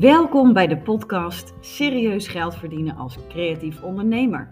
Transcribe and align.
Welkom 0.00 0.52
bij 0.52 0.66
de 0.66 0.78
podcast 0.78 1.54
Serieus 1.60 2.28
geld 2.28 2.56
verdienen 2.56 2.96
als 2.96 3.18
creatief 3.28 3.82
ondernemer. 3.82 4.48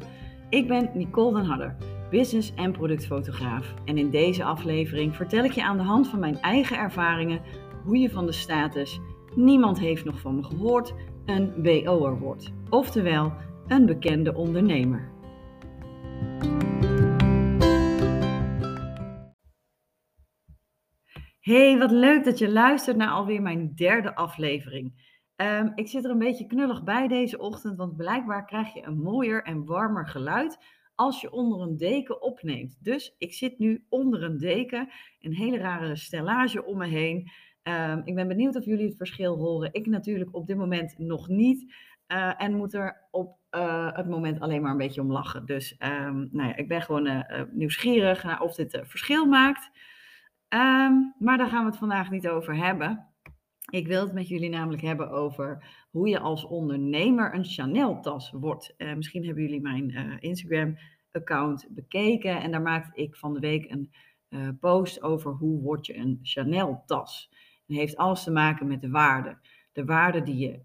Ik 0.49 0.69
ben 0.69 0.91
Nicole 0.95 1.35
den 1.35 1.45
Hadder, 1.45 1.77
business- 2.11 2.55
en 2.55 2.73
productfotograaf. 2.73 3.75
En 3.85 3.99
in 3.99 4.11
deze 4.11 4.45
aflevering 4.45 5.17
vertel 5.17 5.45
ik 5.45 5.53
je 5.53 5.65
aan 5.65 5.77
de 5.77 5.83
hand 5.83 6.09
van 6.09 6.19
mijn 6.19 6.41
eigen 6.41 6.79
ervaringen 6.79 7.41
hoe 7.85 7.99
je 7.99 8.11
van 8.11 8.27
de 8.27 8.33
status 8.33 9.01
niemand 9.35 9.79
heeft 9.79 10.05
nog 10.05 10.21
van 10.21 10.35
me 10.35 10.43
gehoord 10.43 10.95
een 11.25 11.53
BO'er 11.63 12.19
wordt. 12.19 12.53
Oftewel, 12.71 13.33
een 13.67 13.87
bekende 13.87 14.35
ondernemer. 14.35 15.13
Hey, 21.41 21.79
wat 21.79 21.91
leuk 21.91 22.25
dat 22.25 22.39
je 22.39 22.51
luistert 22.51 22.97
naar 22.97 23.11
alweer 23.11 23.43
mijn 23.43 23.75
derde 23.75 24.15
aflevering. 24.15 25.13
Um, 25.37 25.73
ik 25.75 25.89
zit 25.89 26.05
er 26.05 26.11
een 26.11 26.19
beetje 26.19 26.47
knullig 26.47 26.85
bij 26.85 27.09
deze 27.09 27.39
ochtend, 27.39 27.77
want 27.77 27.97
blijkbaar 27.97 28.45
krijg 28.45 28.75
je 28.75 28.87
een 28.87 28.99
mooier 28.99 29.43
en 29.43 29.65
warmer 29.65 30.09
geluid 30.09 30.59
als 30.95 31.21
je 31.21 31.33
onder 31.33 31.61
een 31.61 31.77
deken 31.77 32.23
opneemt. 32.23 32.77
Dus 32.81 33.15
ik 33.19 33.33
zit 33.33 33.59
nu 33.59 33.85
onder 33.89 34.23
een 34.23 34.39
deken, 34.39 34.89
een 35.21 35.35
hele 35.35 35.59
rare 35.59 35.97
stellage 35.97 36.65
om 36.65 36.79
me 36.79 36.87
heen. 36.87 37.31
Um, 37.63 38.03
ik 38.05 38.15
ben 38.15 38.29
benieuwd 38.29 38.57
of 38.57 38.65
jullie 38.65 38.87
het 38.87 38.97
verschil 38.97 39.37
horen. 39.37 39.73
Ik 39.73 39.87
natuurlijk 39.87 40.35
op 40.35 40.47
dit 40.47 40.57
moment 40.57 40.99
nog 40.99 41.29
niet. 41.29 41.75
Uh, 42.09 42.43
en 42.43 42.57
moet 42.57 42.75
er 42.75 43.09
op 43.11 43.39
uh, 43.51 43.93
het 43.93 44.09
moment 44.09 44.41
alleen 44.41 44.63
maar 44.63 44.71
een 44.71 44.77
beetje 44.77 45.01
om 45.01 45.13
lachen. 45.13 45.47
Dus 45.47 45.77
um, 45.79 46.29
nou 46.33 46.49
ja, 46.49 46.57
ik 46.57 46.69
ben 46.69 46.83
gewoon 46.83 47.07
uh, 47.07 47.43
nieuwsgierig 47.51 48.25
naar 48.25 48.41
of 48.41 48.55
dit 48.55 48.81
verschil 48.83 49.27
maakt. 49.27 49.71
maar 51.19 51.39
daar 51.39 51.49
gaan 51.49 51.65
we 51.65 51.71
het 51.71 51.79
vandaag 51.79 52.11
niet 52.11 52.29
over 52.29 52.57
hebben. 52.57 53.14
Ik 53.71 53.87
wil 53.87 54.01
het 54.01 54.13
met 54.13 54.29
jullie 54.29 54.49
namelijk 54.49 54.83
hebben 54.83 55.11
over 55.11 55.65
hoe 55.91 56.09
je 56.09 56.19
als 56.19 56.45
ondernemer 56.45 57.35
een 57.35 57.45
Chanel-tas 57.45 58.31
wordt. 58.31 58.75
Uh, 58.79 58.95
misschien 58.95 59.25
hebben 59.25 59.43
jullie 59.43 59.61
mijn 59.61 59.91
uh, 59.91 60.17
Instagram-account 60.19 61.67
bekeken 61.71 62.41
en 62.41 62.51
daar 62.51 62.63
maakte 62.63 63.03
ik 63.03 63.17
van 63.17 63.35
de 63.35 63.41
week 63.41 63.71
een 63.71 63.93
uh, 64.29 64.49
post 64.61 65.03
over 65.03 65.33
hoe 65.33 65.61
word 65.61 65.87
je 65.87 65.97
een 65.97 66.19
Chanel-tas. 66.23 67.31
Het 67.67 67.77
heeft 67.77 67.97
alles 67.97 68.25
te 68.25 68.31
maken 68.31 68.67
met 68.67 68.81
de 68.81 68.91
waarde. 68.91 69.39
De 69.73 69.85
waarde 69.85 70.23
die 70.23 70.37
je 70.37 70.61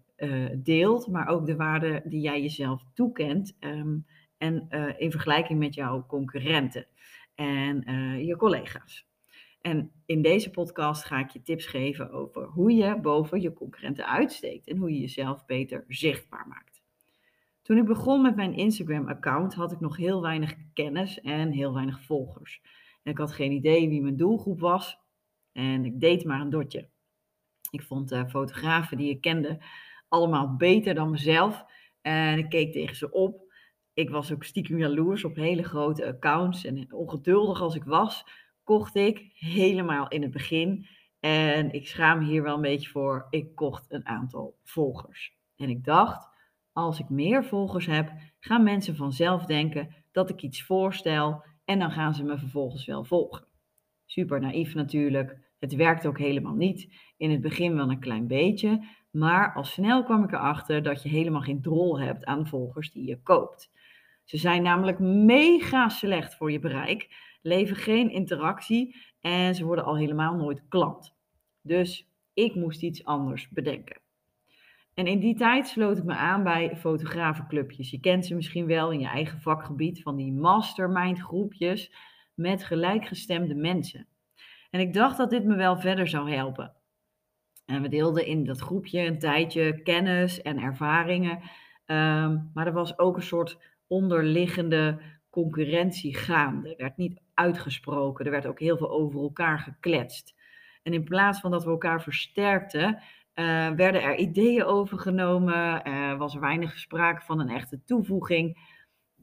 deelt, 0.62 1.06
maar 1.06 1.28
ook 1.28 1.46
de 1.46 1.56
waarde 1.56 2.02
die 2.04 2.20
jij 2.20 2.42
jezelf 2.42 2.82
toekent 2.94 3.56
um, 3.60 4.06
en 4.36 4.68
in 4.98 5.10
vergelijking 5.10 5.58
met 5.58 5.74
jouw 5.74 6.06
concurrenten 6.06 6.86
en 7.34 7.82
je 8.24 8.36
collega's. 8.36 9.09
En 9.60 9.92
in 10.06 10.22
deze 10.22 10.50
podcast 10.50 11.04
ga 11.04 11.18
ik 11.18 11.30
je 11.30 11.42
tips 11.42 11.66
geven 11.66 12.10
over 12.10 12.44
hoe 12.44 12.72
je 12.72 13.00
boven 13.00 13.40
je 13.40 13.52
concurrenten 13.52 14.06
uitsteekt 14.06 14.68
en 14.68 14.76
hoe 14.76 14.92
je 14.92 15.00
jezelf 15.00 15.46
beter 15.46 15.84
zichtbaar 15.88 16.46
maakt. 16.48 16.82
Toen 17.62 17.76
ik 17.76 17.84
begon 17.84 18.22
met 18.22 18.36
mijn 18.36 18.54
Instagram-account 18.54 19.54
had 19.54 19.72
ik 19.72 19.80
nog 19.80 19.96
heel 19.96 20.22
weinig 20.22 20.54
kennis 20.74 21.20
en 21.20 21.50
heel 21.50 21.74
weinig 21.74 22.02
volgers. 22.02 22.60
En 23.02 23.10
ik 23.10 23.18
had 23.18 23.32
geen 23.32 23.52
idee 23.52 23.88
wie 23.88 24.02
mijn 24.02 24.16
doelgroep 24.16 24.60
was 24.60 24.98
en 25.52 25.84
ik 25.84 26.00
deed 26.00 26.24
maar 26.24 26.40
een 26.40 26.50
dotje. 26.50 26.88
Ik 27.70 27.82
vond 27.82 28.08
de 28.08 28.28
fotografen 28.28 28.96
die 28.96 29.10
ik 29.10 29.20
kende 29.20 29.62
allemaal 30.08 30.56
beter 30.56 30.94
dan 30.94 31.10
mezelf 31.10 31.64
en 32.00 32.38
ik 32.38 32.48
keek 32.48 32.72
tegen 32.72 32.96
ze 32.96 33.10
op. 33.10 33.52
Ik 33.94 34.10
was 34.10 34.32
ook 34.32 34.44
stiekem 34.44 34.78
jaloers 34.78 35.24
op 35.24 35.36
hele 35.36 35.62
grote 35.62 36.06
accounts 36.06 36.64
en 36.64 36.92
ongeduldig 36.92 37.60
als 37.60 37.74
ik 37.74 37.84
was, 37.84 38.24
kocht 38.70 38.94
ik 38.94 39.30
helemaal 39.34 40.08
in 40.08 40.22
het 40.22 40.30
begin. 40.30 40.86
En 41.20 41.72
ik 41.72 41.86
schaam 41.86 42.20
hier 42.20 42.42
wel 42.42 42.54
een 42.54 42.60
beetje 42.60 42.90
voor. 42.90 43.26
Ik 43.30 43.54
kocht 43.54 43.86
een 43.88 44.06
aantal 44.06 44.58
volgers. 44.64 45.36
En 45.56 45.68
ik 45.68 45.84
dacht, 45.84 46.28
als 46.72 46.98
ik 46.98 47.08
meer 47.08 47.44
volgers 47.44 47.86
heb, 47.86 48.12
gaan 48.40 48.62
mensen 48.62 48.96
vanzelf 48.96 49.44
denken 49.44 49.94
dat 50.12 50.30
ik 50.30 50.42
iets 50.42 50.62
voorstel 50.62 51.44
en 51.64 51.78
dan 51.78 51.90
gaan 51.90 52.14
ze 52.14 52.24
me 52.24 52.38
vervolgens 52.38 52.86
wel 52.86 53.04
volgen. 53.04 53.46
Super 54.06 54.40
naïef 54.40 54.74
natuurlijk. 54.74 55.38
Het 55.58 55.74
werkt 55.74 56.06
ook 56.06 56.18
helemaal 56.18 56.54
niet. 56.54 56.94
In 57.16 57.30
het 57.30 57.40
begin 57.40 57.74
wel 57.74 57.90
een 57.90 58.00
klein 58.00 58.26
beetje, 58.26 58.84
maar 59.10 59.54
al 59.54 59.64
snel 59.64 60.04
kwam 60.04 60.24
ik 60.24 60.32
erachter 60.32 60.82
dat 60.82 61.02
je 61.02 61.08
helemaal 61.08 61.42
geen 61.42 61.62
drol 61.62 62.00
hebt 62.00 62.24
aan 62.24 62.46
volgers 62.46 62.92
die 62.92 63.06
je 63.06 63.22
koopt. 63.22 63.70
Ze 64.24 64.36
zijn 64.36 64.62
namelijk 64.62 64.98
mega 64.98 65.88
slecht 65.88 66.34
voor 66.34 66.52
je 66.52 66.60
bereik 66.60 67.08
leven 67.42 67.76
geen 67.76 68.10
interactie 68.10 68.96
en 69.20 69.54
ze 69.54 69.64
worden 69.64 69.84
al 69.84 69.96
helemaal 69.96 70.34
nooit 70.34 70.62
klant. 70.68 71.14
Dus 71.62 72.08
ik 72.34 72.54
moest 72.54 72.82
iets 72.82 73.04
anders 73.04 73.48
bedenken. 73.48 74.00
En 74.94 75.06
in 75.06 75.18
die 75.18 75.34
tijd 75.34 75.68
sloot 75.68 75.98
ik 75.98 76.04
me 76.04 76.14
aan 76.14 76.42
bij 76.42 76.76
fotografenclubjes. 76.76 77.90
Je 77.90 78.00
kent 78.00 78.26
ze 78.26 78.34
misschien 78.34 78.66
wel 78.66 78.90
in 78.90 79.00
je 79.00 79.06
eigen 79.06 79.40
vakgebied 79.40 80.02
van 80.02 80.16
die 80.16 80.32
mastermind 80.32 81.20
groepjes 81.20 81.92
met 82.34 82.64
gelijkgestemde 82.64 83.54
mensen. 83.54 84.06
En 84.70 84.80
ik 84.80 84.92
dacht 84.92 85.16
dat 85.16 85.30
dit 85.30 85.44
me 85.44 85.56
wel 85.56 85.78
verder 85.78 86.08
zou 86.08 86.32
helpen. 86.32 86.72
En 87.66 87.82
we 87.82 87.88
deelden 87.88 88.26
in 88.26 88.44
dat 88.44 88.60
groepje 88.60 89.00
een 89.00 89.18
tijdje 89.18 89.82
kennis 89.82 90.42
en 90.42 90.58
ervaringen. 90.58 91.36
Um, 91.86 92.50
maar 92.54 92.66
er 92.66 92.72
was 92.72 92.98
ook 92.98 93.16
een 93.16 93.22
soort 93.22 93.58
onderliggende 93.86 95.00
concurrentie 95.30 96.16
gaande. 96.16 96.68
Er 96.68 96.82
werd 96.82 96.96
niet 96.96 97.20
uitgesproken. 97.34 98.24
Er 98.24 98.30
werd 98.30 98.46
ook 98.46 98.60
heel 98.60 98.76
veel 98.76 98.90
over 98.90 99.20
elkaar 99.20 99.58
gekletst. 99.58 100.34
En 100.82 100.92
in 100.92 101.04
plaats 101.04 101.40
van 101.40 101.50
dat 101.50 101.64
we 101.64 101.70
elkaar 101.70 102.02
versterkten, 102.02 102.88
uh, 103.34 103.70
werden 103.70 104.02
er 104.02 104.16
ideeën 104.16 104.64
overgenomen. 104.64 105.88
Uh, 105.88 106.16
was 106.16 106.34
er 106.34 106.40
weinig 106.40 106.78
sprake 106.78 107.24
van 107.24 107.40
een 107.40 107.48
echte 107.48 107.84
toevoeging. 107.84 108.58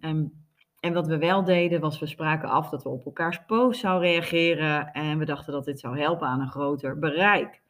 Um, 0.01 0.45
en 0.79 0.93
wat 0.93 1.07
we 1.07 1.17
wel 1.17 1.43
deden, 1.43 1.79
was 1.79 1.99
we 1.99 2.05
spraken 2.05 2.49
af 2.49 2.69
dat 2.69 2.83
we 2.83 2.89
op 2.89 3.05
elkaars 3.05 3.45
post 3.45 3.79
zouden 3.79 4.09
reageren. 4.09 4.91
En 4.91 5.17
we 5.17 5.25
dachten 5.25 5.53
dat 5.53 5.65
dit 5.65 5.79
zou 5.79 5.99
helpen 5.99 6.27
aan 6.27 6.41
een 6.41 6.51
groter 6.51 6.99
bereik. 6.99 7.61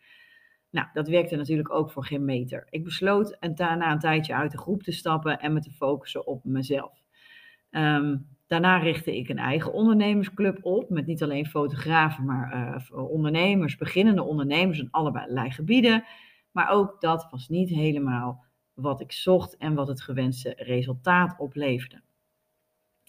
Nou, 0.69 0.87
dat 0.93 1.07
werkte 1.07 1.35
natuurlijk 1.35 1.73
ook 1.73 1.91
voor 1.91 2.05
geen 2.05 2.25
meter. 2.25 2.67
Ik 2.69 2.83
besloot 2.83 3.31
en 3.31 3.55
daarna 3.55 3.91
een 3.91 3.99
tijdje 3.99 4.35
uit 4.35 4.51
de 4.51 4.57
groep 4.57 4.83
te 4.83 4.91
stappen 4.91 5.39
en 5.39 5.53
me 5.53 5.59
te 5.59 5.71
focussen 5.71 6.27
op 6.27 6.43
mezelf. 6.43 7.06
Um, 7.71 8.35
Daarna 8.47 8.77
richtte 8.77 9.17
ik 9.17 9.29
een 9.29 9.37
eigen 9.37 9.73
ondernemersclub 9.73 10.57
op 10.61 10.89
met 10.89 11.05
niet 11.05 11.23
alleen 11.23 11.45
fotografen, 11.45 12.25
maar 12.25 12.79
uh, 12.91 13.11
ondernemers, 13.11 13.77
beginnende 13.77 14.23
ondernemers 14.23 14.79
in 14.79 14.91
allerlei 14.91 15.51
gebieden. 15.51 16.03
Maar 16.51 16.69
ook 16.69 17.01
dat 17.01 17.27
was 17.31 17.49
niet 17.49 17.69
helemaal 17.69 18.43
wat 18.73 19.01
ik 19.01 19.11
zocht 19.11 19.57
en 19.57 19.73
wat 19.73 19.87
het 19.87 20.01
gewenste 20.01 20.53
resultaat 20.57 21.35
opleverde. 21.39 22.01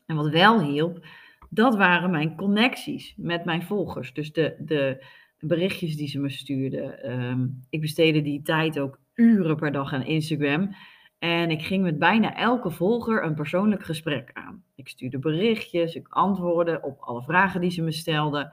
En 0.06 0.16
wat 0.16 0.28
wel 0.28 0.62
hielp, 0.62 1.06
dat 1.50 1.76
waren 1.76 2.10
mijn 2.10 2.36
connecties 2.36 3.14
met 3.16 3.44
mijn 3.44 3.62
volgers. 3.62 4.12
Dus 4.12 4.32
de, 4.32 4.56
de 4.58 5.04
berichtjes 5.38 5.96
die 5.96 6.08
ze 6.08 6.20
me 6.20 6.30
stuurden. 6.30 7.10
Um, 7.12 7.66
ik 7.70 7.80
besteedde 7.80 8.22
die 8.22 8.42
tijd 8.42 8.78
ook 8.78 8.98
uren 9.14 9.56
per 9.56 9.72
dag 9.72 9.92
aan 9.92 10.04
Instagram. 10.04 10.74
En 11.18 11.50
ik 11.50 11.62
ging 11.62 11.82
met 11.82 11.98
bijna 11.98 12.36
elke 12.36 12.70
volger 12.70 13.24
een 13.24 13.34
persoonlijk 13.34 13.84
gesprek 13.84 14.30
aan. 14.32 14.64
Ik 14.74 14.88
stuurde 14.88 15.18
berichtjes, 15.18 15.94
ik 15.94 16.08
antwoordde 16.08 16.80
op 16.82 17.00
alle 17.00 17.22
vragen 17.22 17.60
die 17.60 17.70
ze 17.70 17.82
me 17.82 17.92
stelden. 17.92 18.52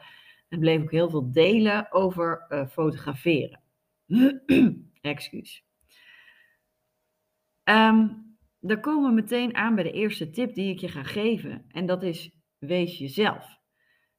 En 0.50 0.60
bleef 0.60 0.82
ook 0.82 0.92
heel 0.92 1.10
veel 1.10 1.32
delen 1.32 1.92
over 1.92 2.46
uh, 2.50 2.68
fotograferen. 2.68 3.62
Excuus. 5.02 5.66
Um, 7.64 8.26
daar 8.60 8.80
komen 8.80 9.10
we 9.10 9.16
meteen 9.22 9.56
aan 9.56 9.76
bij 9.76 9.84
de 9.84 9.92
eerste 9.92 10.30
tip 10.30 10.54
die 10.54 10.74
ik 10.74 10.80
je 10.80 10.88
ga 10.88 11.04
geven. 11.04 11.66
En 11.68 11.86
dat 11.86 12.04
is: 12.04 12.32
wees 12.58 12.98
jezelf. 12.98 13.60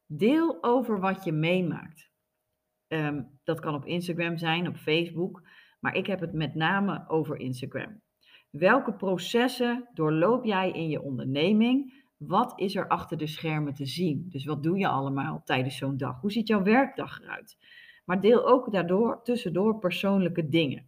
Deel 0.05 0.63
over 0.63 0.99
wat 0.99 1.23
je 1.23 1.31
meemaakt. 1.31 2.09
Um, 2.87 3.39
dat 3.43 3.59
kan 3.59 3.75
op 3.75 3.85
Instagram 3.85 4.37
zijn, 4.37 4.67
op 4.67 4.77
Facebook. 4.77 5.47
Maar 5.79 5.95
ik 5.95 6.07
heb 6.07 6.19
het 6.19 6.33
met 6.33 6.55
name 6.55 7.09
over 7.09 7.39
Instagram. 7.39 8.01
Welke 8.57 8.93
processen 8.93 9.87
doorloop 9.93 10.45
jij 10.45 10.71
in 10.71 10.89
je 10.89 11.01
onderneming? 11.01 12.03
Wat 12.17 12.59
is 12.59 12.75
er 12.75 12.87
achter 12.87 13.17
de 13.17 13.27
schermen 13.27 13.73
te 13.73 13.85
zien? 13.85 14.25
Dus 14.29 14.45
wat 14.45 14.63
doe 14.63 14.77
je 14.77 14.87
allemaal 14.87 15.41
tijdens 15.45 15.77
zo'n 15.77 15.97
dag? 15.97 16.21
Hoe 16.21 16.31
ziet 16.31 16.47
jouw 16.47 16.63
werkdag 16.63 17.21
eruit? 17.21 17.57
Maar 18.05 18.21
deel 18.21 18.47
ook 18.47 18.71
daardoor 18.71 19.23
tussendoor 19.23 19.79
persoonlijke 19.79 20.49
dingen. 20.49 20.87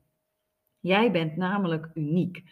Jij 0.80 1.12
bent 1.12 1.36
namelijk 1.36 1.89
uniek. 1.94 2.44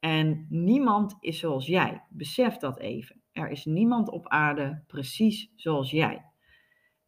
En 0.00 0.46
niemand 0.48 1.16
is 1.20 1.38
zoals 1.38 1.66
jij. 1.66 2.02
Besef 2.08 2.56
dat 2.56 2.78
even. 2.78 3.22
Er 3.32 3.50
is 3.50 3.64
niemand 3.64 4.10
op 4.10 4.28
aarde 4.28 4.82
precies 4.86 5.52
zoals 5.54 5.90
jij. 5.90 6.24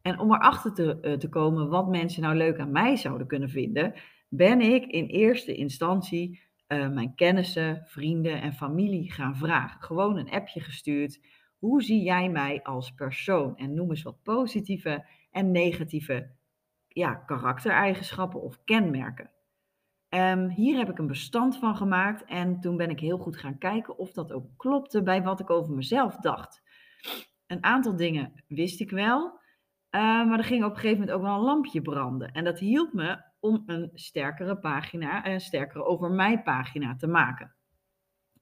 En 0.01 0.19
om 0.19 0.33
erachter 0.33 0.73
te, 0.73 0.97
uh, 1.01 1.13
te 1.13 1.29
komen 1.29 1.69
wat 1.69 1.89
mensen 1.89 2.21
nou 2.21 2.35
leuk 2.35 2.59
aan 2.59 2.71
mij 2.71 2.95
zouden 2.95 3.27
kunnen 3.27 3.49
vinden, 3.49 3.93
ben 4.29 4.61
ik 4.61 4.85
in 4.85 5.05
eerste 5.05 5.55
instantie 5.55 6.48
uh, 6.73 6.89
mijn 6.89 7.15
kennissen, 7.15 7.83
vrienden 7.85 8.41
en 8.41 8.53
familie 8.53 9.11
gaan 9.11 9.35
vragen. 9.35 9.81
Gewoon 9.81 10.17
een 10.17 10.31
appje 10.31 10.59
gestuurd. 10.59 11.19
Hoe 11.57 11.81
zie 11.81 12.03
jij 12.03 12.29
mij 12.29 12.63
als 12.63 12.91
persoon? 12.91 13.57
En 13.57 13.73
noem 13.73 13.89
eens 13.89 14.03
wat 14.03 14.23
positieve 14.23 15.05
en 15.31 15.51
negatieve 15.51 16.29
ja, 16.87 17.15
karaktereigenschappen 17.15 18.41
of 18.41 18.63
kenmerken. 18.63 19.31
Ehm, 20.09 20.47
hier 20.47 20.77
heb 20.77 20.89
ik 20.89 20.97
een 20.97 21.07
bestand 21.07 21.57
van 21.57 21.75
gemaakt 21.75 22.25
en 22.25 22.59
toen 22.59 22.77
ben 22.77 22.89
ik 22.89 22.99
heel 22.99 23.17
goed 23.17 23.37
gaan 23.37 23.57
kijken 23.57 23.97
of 23.97 24.11
dat 24.11 24.31
ook 24.31 24.45
klopte 24.57 25.03
bij 25.03 25.23
wat 25.23 25.39
ik 25.39 25.49
over 25.49 25.73
mezelf 25.73 26.15
dacht. 26.15 26.61
Een 27.47 27.63
aantal 27.63 27.95
dingen 27.95 28.43
wist 28.47 28.79
ik 28.79 28.91
wel, 28.91 29.39
eh, 29.89 30.01
maar 30.01 30.37
er 30.37 30.43
ging 30.43 30.63
op 30.63 30.69
een 30.69 30.75
gegeven 30.75 30.99
moment 30.99 31.17
ook 31.17 31.23
wel 31.23 31.35
een 31.35 31.45
lampje 31.45 31.81
branden. 31.81 32.31
En 32.31 32.43
dat 32.43 32.59
hielp 32.59 32.93
me 32.93 33.21
om 33.39 33.63
een 33.65 33.91
sterkere 33.93 34.57
pagina, 34.57 35.25
een 35.25 35.41
sterkere 35.41 35.83
over 35.85 36.11
mij 36.11 36.41
pagina 36.41 36.95
te 36.95 37.07
maken. 37.07 37.53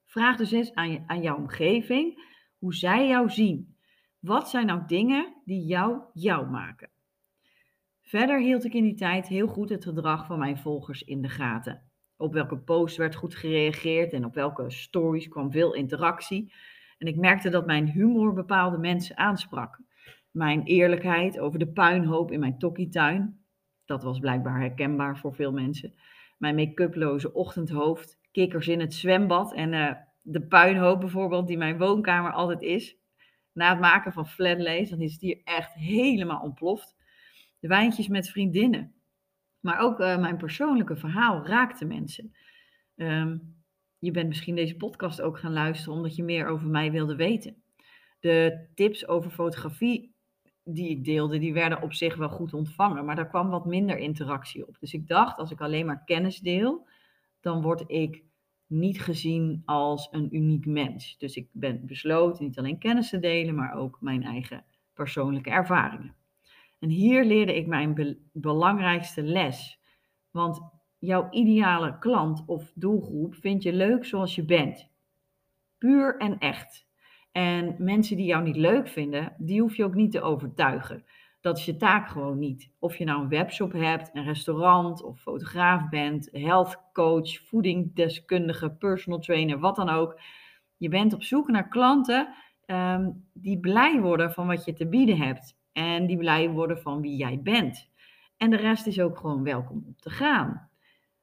Vraag 0.06 0.38
dus 0.38 0.52
eens 0.52 0.74
aan, 0.74 0.92
je, 0.92 1.04
aan 1.08 1.22
jouw 1.22 1.38
omgeving 1.38 2.26
hoe 2.58 2.74
zij 2.74 3.08
jou 3.08 3.30
zien. 3.30 3.76
Wat 4.20 4.50
zijn 4.50 4.66
nou 4.66 4.82
dingen 4.88 5.34
die 5.46 5.66
jou 5.66 6.02
jou 6.14 6.50
maken? 6.50 6.90
Verder 8.02 8.40
hield 8.40 8.64
ik 8.64 8.74
in 8.74 8.84
die 8.84 8.96
tijd 8.96 9.28
heel 9.28 9.48
goed 9.48 9.70
het 9.70 9.84
gedrag 9.84 10.26
van 10.26 10.40
mijn 10.40 10.58
volgers 10.58 11.04
in 11.04 11.22
de 11.22 11.30
gaten. 11.30 11.82
Op 12.18 12.34
welke 12.34 12.58
post 12.58 12.98
werd 12.98 13.16
goed 13.16 13.36
gereageerd 13.36 14.14
en 14.14 14.26
op 14.26 14.34
welke 14.34 14.70
stories 14.72 15.28
kwam 15.28 15.52
veel 15.52 15.74
interactie. 15.74 16.54
En 16.98 17.08
ik 17.08 17.16
merkte 17.16 17.50
dat 17.50 17.66
mijn 17.66 17.88
humor 17.88 18.34
bepaalde 18.34 18.78
mensen 18.78 19.18
aansprak. 19.18 19.80
Mijn 20.32 20.64
eerlijkheid 20.64 21.40
over 21.40 21.60
de 21.60 21.68
puinhoop 21.68 22.32
in 22.32 22.40
mijn 22.40 22.58
tokkietuin, 22.58 23.46
dat 23.88 24.04
was 24.04 24.20
blijkbaar 24.20 24.60
herkenbaar 24.60 25.18
voor 25.18 25.34
veel 25.34 25.52
mensen. 25.52 25.94
Mijn 26.38 26.56
make-uploze 26.56 27.34
ochtendhoofd, 27.34 28.20
kikkers 28.32 28.68
in 28.68 28.80
het 28.80 28.94
zwembad 28.94 29.54
en 29.54 29.74
uh, 29.74 29.92
de 30.22 30.42
puinhoop 30.42 31.00
bijvoorbeeld 31.00 31.48
die 31.48 31.58
mijn 31.58 31.78
woonkamer 31.78 32.32
altijd 32.32 32.62
is. 32.62 32.98
Na 33.52 33.70
het 33.70 33.80
maken 33.80 34.14
van 34.14 34.28
flatlays, 34.28 34.90
dan 34.90 35.02
is 35.02 35.12
het 35.12 35.22
hier 35.22 35.42
echt 35.44 35.74
helemaal 35.74 36.42
ontploft. 36.42 36.96
De 37.60 37.68
wijntjes 37.68 38.08
met 38.08 38.30
vriendinnen. 38.30 38.94
Maar 39.60 39.80
ook 39.80 40.00
uh, 40.00 40.18
mijn 40.18 40.38
persoonlijke 40.38 40.96
verhaal 40.96 41.46
raakte 41.46 41.86
mensen. 41.86 42.36
Um, 42.96 43.56
je 44.00 44.12
bent 44.12 44.28
misschien 44.28 44.56
deze 44.56 44.76
podcast 44.76 45.22
ook 45.22 45.40
gaan 45.40 45.54
luisteren 45.54 45.94
omdat 45.94 46.16
je 46.16 46.24
meer 46.24 46.48
over 46.48 46.68
mij 46.68 46.92
wilde 46.92 47.16
weten. 47.16 47.64
De 48.20 48.68
tips 48.76 49.08
over 49.08 49.32
fotografie 49.32 50.16
die 50.70 50.90
ik 50.90 51.06
deelde, 51.06 51.40
die 51.40 51.54
werden 51.54 51.82
op 51.82 51.94
zich 51.94 52.16
wel 52.16 52.30
goed 52.30 52.54
ontvangen, 52.54 53.06
maar 53.06 53.16
daar 53.16 53.30
kwam 53.30 53.50
wat 53.50 53.66
minder 53.66 53.98
interactie 53.98 54.68
op. 54.68 54.78
Dus 54.80 54.94
ik 54.94 55.08
dacht, 55.08 55.38
als 55.38 55.52
ik 55.52 55.62
alleen 55.62 55.86
maar 55.86 56.04
kennis 56.06 56.40
deel, 56.40 56.88
dan 57.42 57.62
word 57.62 57.84
ik 57.88 58.24
niet 58.68 59.02
gezien 59.02 59.62
als 59.66 60.08
een 60.12 60.36
uniek 60.36 60.66
mens. 60.66 61.18
Dus 61.18 61.36
ik 61.36 61.48
ben 61.52 61.86
besloten 61.86 62.46
niet 62.46 62.58
alleen 62.58 62.78
kennis 62.78 63.10
te 63.10 63.20
delen, 63.20 63.56
maar 63.56 63.74
ook 63.74 63.98
mijn 64.02 64.24
eigen 64.24 64.66
persoonlijke 64.94 65.50
ervaringen. 65.50 66.16
En 66.80 66.90
hier 66.90 67.26
leerde 67.26 67.56
ik 67.56 67.68
mijn 67.68 68.18
belangrijkste 68.32 69.24
les. 69.24 69.80
Want 70.32 70.62
jouw 71.00 71.28
ideale 71.30 71.98
klant 71.98 72.44
of 72.46 72.72
doelgroep 72.76 73.36
vind 73.36 73.64
je 73.64 73.74
leuk 73.74 74.06
zoals 74.06 74.36
je 74.36 74.46
bent. 74.46 74.90
Puur 75.78 76.18
en 76.18 76.38
echt. 76.38 76.87
En 77.38 77.76
mensen 77.78 78.18
die 78.18 78.26
jou 78.26 78.44
niet 78.44 78.56
leuk 78.56 78.88
vinden, 78.88 79.34
die 79.38 79.62
hoef 79.62 79.76
je 79.76 79.84
ook 79.84 79.96
niet 79.96 80.12
te 80.12 80.22
overtuigen. 80.22 81.06
Dat 81.42 81.58
is 81.58 81.66
je 81.66 81.76
taak 81.76 82.10
gewoon 82.10 82.40
niet. 82.40 82.72
Of 82.80 82.96
je 82.96 83.06
nou 83.06 83.22
een 83.22 83.30
webshop 83.30 83.72
hebt, 83.72 84.10
een 84.14 84.24
restaurant 84.24 85.04
of 85.04 85.20
fotograaf 85.20 85.90
bent, 85.90 86.30
health 86.32 86.82
coach, 86.94 87.48
voedingdeskundige, 87.48 88.70
personal 88.70 89.20
trainer, 89.20 89.60
wat 89.60 89.76
dan 89.76 89.90
ook. 89.90 90.20
Je 90.78 90.90
bent 90.90 91.14
op 91.14 91.24
zoek 91.24 91.48
naar 91.48 91.68
klanten 91.68 92.34
um, 92.66 93.28
die 93.34 93.60
blij 93.60 94.02
worden 94.02 94.32
van 94.32 94.48
wat 94.48 94.66
je 94.66 94.74
te 94.74 94.88
bieden 94.88 95.18
hebt. 95.18 95.58
En 95.72 96.06
die 96.06 96.18
blij 96.18 96.50
worden 96.50 96.82
van 96.82 97.02
wie 97.02 97.16
jij 97.16 97.40
bent. 97.44 97.90
En 98.38 98.50
de 98.50 98.58
rest 98.58 98.88
is 98.88 99.00
ook 99.00 99.18
gewoon 99.18 99.44
welkom 99.44 99.84
om 99.86 99.96
te 100.00 100.10
gaan. 100.10 100.70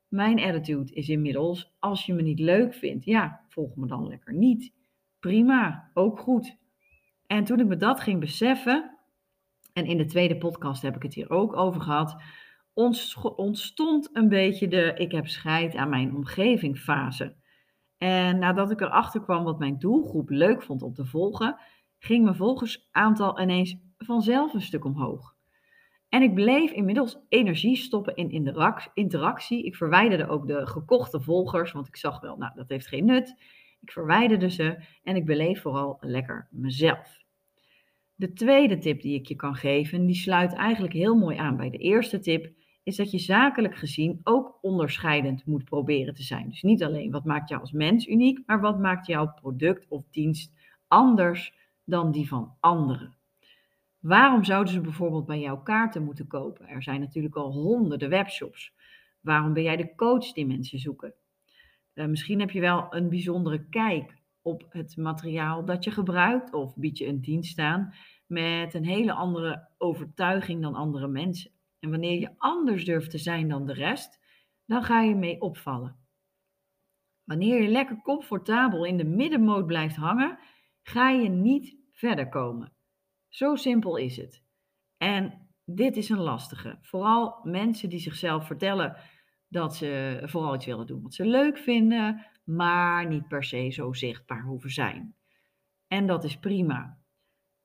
Mijn 0.08 0.40
attitude 0.40 0.92
is 0.92 1.08
inmiddels, 1.08 1.74
als 1.78 2.06
je 2.06 2.14
me 2.14 2.22
niet 2.22 2.40
leuk 2.40 2.74
vindt, 2.74 3.04
ja, 3.04 3.44
volg 3.48 3.76
me 3.76 3.86
dan 3.86 4.06
lekker 4.08 4.34
niet. 4.34 4.72
Prima, 5.24 5.90
ook 5.94 6.18
goed. 6.18 6.56
En 7.26 7.44
toen 7.44 7.60
ik 7.60 7.66
me 7.66 7.76
dat 7.76 8.00
ging 8.00 8.20
beseffen, 8.20 8.98
en 9.72 9.86
in 9.86 9.96
de 9.96 10.04
tweede 10.04 10.38
podcast 10.38 10.82
heb 10.82 10.96
ik 10.96 11.02
het 11.02 11.14
hier 11.14 11.30
ook 11.30 11.56
over 11.56 11.80
gehad, 11.80 12.22
ontstond 13.36 14.10
een 14.12 14.28
beetje 14.28 14.68
de 14.68 14.92
ik 14.96 15.12
heb 15.12 15.26
scheid 15.26 15.74
aan 15.74 15.88
mijn 15.88 16.14
omgeving 16.14 16.78
fase. 16.78 17.36
En 17.98 18.38
nadat 18.38 18.70
ik 18.70 18.80
erachter 18.80 19.20
kwam 19.20 19.44
wat 19.44 19.58
mijn 19.58 19.78
doelgroep 19.78 20.28
leuk 20.28 20.62
vond 20.62 20.82
om 20.82 20.94
te 20.94 21.06
volgen, 21.06 21.56
ging 21.98 22.24
mijn 22.24 22.36
volgersaantal 22.36 23.40
ineens 23.40 23.76
vanzelf 23.98 24.54
een 24.54 24.60
stuk 24.60 24.84
omhoog. 24.84 25.34
En 26.08 26.22
ik 26.22 26.34
bleef 26.34 26.70
inmiddels 26.70 27.18
energie 27.28 27.76
stoppen 27.76 28.16
in 28.16 28.30
interactie. 28.94 29.64
Ik 29.64 29.76
verwijderde 29.76 30.28
ook 30.28 30.46
de 30.46 30.66
gekochte 30.66 31.20
volgers, 31.20 31.72
want 31.72 31.86
ik 31.86 31.96
zag 31.96 32.20
wel, 32.20 32.36
nou, 32.36 32.52
dat 32.54 32.68
heeft 32.68 32.86
geen 32.86 33.04
nut. 33.04 33.62
Ik 33.84 33.92
verwijderde 33.92 34.50
ze 34.50 34.78
en 35.02 35.16
ik 35.16 35.24
beleef 35.24 35.60
vooral 35.60 35.96
lekker 36.00 36.48
mezelf. 36.50 37.22
De 38.14 38.32
tweede 38.32 38.78
tip 38.78 39.00
die 39.00 39.14
ik 39.14 39.26
je 39.26 39.36
kan 39.36 39.54
geven, 39.54 40.06
die 40.06 40.14
sluit 40.14 40.52
eigenlijk 40.52 40.92
heel 40.94 41.14
mooi 41.14 41.36
aan 41.36 41.56
bij 41.56 41.70
de 41.70 41.78
eerste 41.78 42.20
tip, 42.20 42.52
is 42.82 42.96
dat 42.96 43.10
je 43.10 43.18
zakelijk 43.18 43.76
gezien 43.76 44.20
ook 44.22 44.58
onderscheidend 44.60 45.46
moet 45.46 45.64
proberen 45.64 46.14
te 46.14 46.22
zijn. 46.22 46.48
Dus 46.48 46.62
niet 46.62 46.82
alleen 46.82 47.10
wat 47.10 47.24
maakt 47.24 47.48
jou 47.48 47.60
als 47.60 47.72
mens 47.72 48.06
uniek, 48.06 48.42
maar 48.46 48.60
wat 48.60 48.78
maakt 48.78 49.06
jouw 49.06 49.32
product 49.40 49.86
of 49.88 50.04
dienst 50.10 50.52
anders 50.88 51.54
dan 51.84 52.12
die 52.12 52.28
van 52.28 52.56
anderen. 52.60 53.16
Waarom 53.98 54.44
zouden 54.44 54.72
ze 54.72 54.80
bijvoorbeeld 54.80 55.26
bij 55.26 55.40
jou 55.40 55.62
kaarten 55.62 56.04
moeten 56.04 56.26
kopen? 56.26 56.68
Er 56.68 56.82
zijn 56.82 57.00
natuurlijk 57.00 57.36
al 57.36 57.52
honderden 57.52 58.08
webshops. 58.08 58.72
Waarom 59.20 59.52
ben 59.52 59.62
jij 59.62 59.76
de 59.76 59.94
coach 59.94 60.32
die 60.32 60.46
mensen 60.46 60.78
zoeken? 60.78 61.14
Uh, 61.94 62.06
misschien 62.06 62.40
heb 62.40 62.50
je 62.50 62.60
wel 62.60 62.94
een 62.94 63.08
bijzondere 63.08 63.68
kijk 63.68 64.22
op 64.42 64.66
het 64.68 64.96
materiaal 64.96 65.64
dat 65.64 65.84
je 65.84 65.90
gebruikt 65.90 66.52
of 66.52 66.76
bied 66.76 66.98
je 66.98 67.06
een 67.06 67.20
dienst 67.20 67.58
aan 67.58 67.94
met 68.26 68.74
een 68.74 68.84
hele 68.84 69.12
andere 69.12 69.68
overtuiging 69.78 70.62
dan 70.62 70.74
andere 70.74 71.08
mensen. 71.08 71.50
En 71.78 71.90
wanneer 71.90 72.20
je 72.20 72.34
anders 72.36 72.84
durft 72.84 73.10
te 73.10 73.18
zijn 73.18 73.48
dan 73.48 73.66
de 73.66 73.72
rest, 73.72 74.20
dan 74.66 74.82
ga 74.82 75.00
je 75.00 75.14
mee 75.14 75.40
opvallen. 75.40 75.96
Wanneer 77.24 77.62
je 77.62 77.68
lekker 77.68 78.02
comfortabel 78.02 78.84
in 78.84 78.96
de 78.96 79.04
middenmoot 79.04 79.66
blijft 79.66 79.96
hangen, 79.96 80.38
ga 80.82 81.10
je 81.10 81.28
niet 81.28 81.76
verder 81.92 82.28
komen. 82.28 82.72
Zo 83.28 83.54
simpel 83.54 83.96
is 83.96 84.16
het. 84.16 84.42
En 84.96 85.48
dit 85.64 85.96
is 85.96 86.08
een 86.08 86.20
lastige. 86.20 86.78
Vooral 86.80 87.40
mensen 87.42 87.88
die 87.88 87.98
zichzelf 87.98 88.46
vertellen 88.46 88.96
dat 89.54 89.76
ze 89.76 90.20
vooral 90.24 90.54
iets 90.54 90.66
willen 90.66 90.86
doen 90.86 91.02
wat 91.02 91.14
ze 91.14 91.26
leuk 91.26 91.58
vinden, 91.58 92.26
maar 92.44 93.06
niet 93.06 93.28
per 93.28 93.44
se 93.44 93.70
zo 93.70 93.92
zichtbaar 93.92 94.42
hoeven 94.42 94.70
zijn. 94.70 95.14
En 95.88 96.06
dat 96.06 96.24
is 96.24 96.38
prima. 96.38 96.98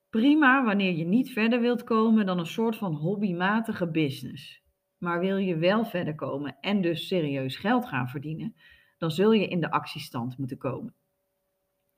Prima 0.09 0.63
wanneer 0.63 0.95
je 0.95 1.05
niet 1.05 1.31
verder 1.31 1.61
wilt 1.61 1.83
komen 1.83 2.25
dan 2.25 2.39
een 2.39 2.45
soort 2.45 2.75
van 2.75 2.93
hobbymatige 2.93 3.91
business. 3.91 4.63
Maar 4.97 5.19
wil 5.19 5.37
je 5.37 5.57
wel 5.57 5.85
verder 5.85 6.15
komen 6.15 6.57
en 6.61 6.81
dus 6.81 7.07
serieus 7.07 7.55
geld 7.55 7.85
gaan 7.85 8.09
verdienen, 8.09 8.55
dan 8.97 9.11
zul 9.11 9.31
je 9.31 9.47
in 9.47 9.61
de 9.61 9.71
actiestand 9.71 10.37
moeten 10.37 10.57
komen. 10.57 10.95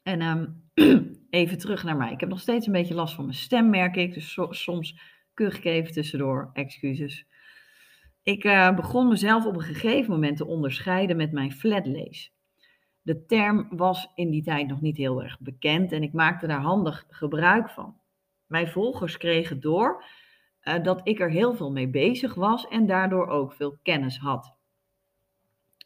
En 0.03 0.21
um, 0.21 0.69
even 1.29 1.57
terug 1.57 1.83
naar 1.83 1.98
mij. 1.98 2.12
Ik 2.12 2.19
heb 2.19 2.29
nog 2.29 2.39
steeds 2.39 2.65
een 2.65 2.74
beetje 2.74 2.93
last 2.93 3.15
van 3.15 3.25
mijn 3.25 3.38
stem, 3.38 3.69
merk 3.69 3.95
ik. 3.95 4.13
Dus 4.13 4.39
soms 4.50 5.01
kuch 5.33 5.57
ik 5.57 5.65
even 5.65 5.93
tussendoor. 5.93 6.50
Excuses. 6.53 7.25
Ik 8.24 8.44
uh, 8.44 8.75
begon 8.75 9.08
mezelf 9.08 9.46
op 9.46 9.56
een 9.56 9.62
gegeven 9.62 10.12
moment 10.12 10.38
te 10.38 10.46
onderscheiden 10.46 11.18
met 11.18 11.32
mijn 11.32 11.51
flatlays. 11.51 12.34
De 13.01 13.25
term 13.25 13.68
was 13.70 14.12
in 14.16 14.30
die 14.30 14.44
tijd 14.44 14.68
nog 14.68 14.82
niet 14.82 14.98
heel 14.98 15.24
erg 15.24 15.40
bekend 15.40 15.92
en 15.92 16.04
ik 16.04 16.13
maakte 16.13 16.48
daar 16.48 16.62
handig 16.62 17.06
gebruik 17.10 17.70
van. 17.70 17.96
Mijn 18.46 18.68
volgers 18.68 19.18
kregen 19.18 19.60
door 19.60 20.04
uh, 20.63 20.84
dat 20.84 21.01
ik 21.04 21.20
er 21.20 21.30
heel 21.30 21.54
veel 21.54 21.72
mee 21.72 21.88
bezig 21.90 22.34
was 22.34 22.68
en 22.68 22.86
daardoor 22.86 23.28
ook 23.28 23.54
veel 23.54 23.80
kennis 23.84 24.18
had. 24.18 24.56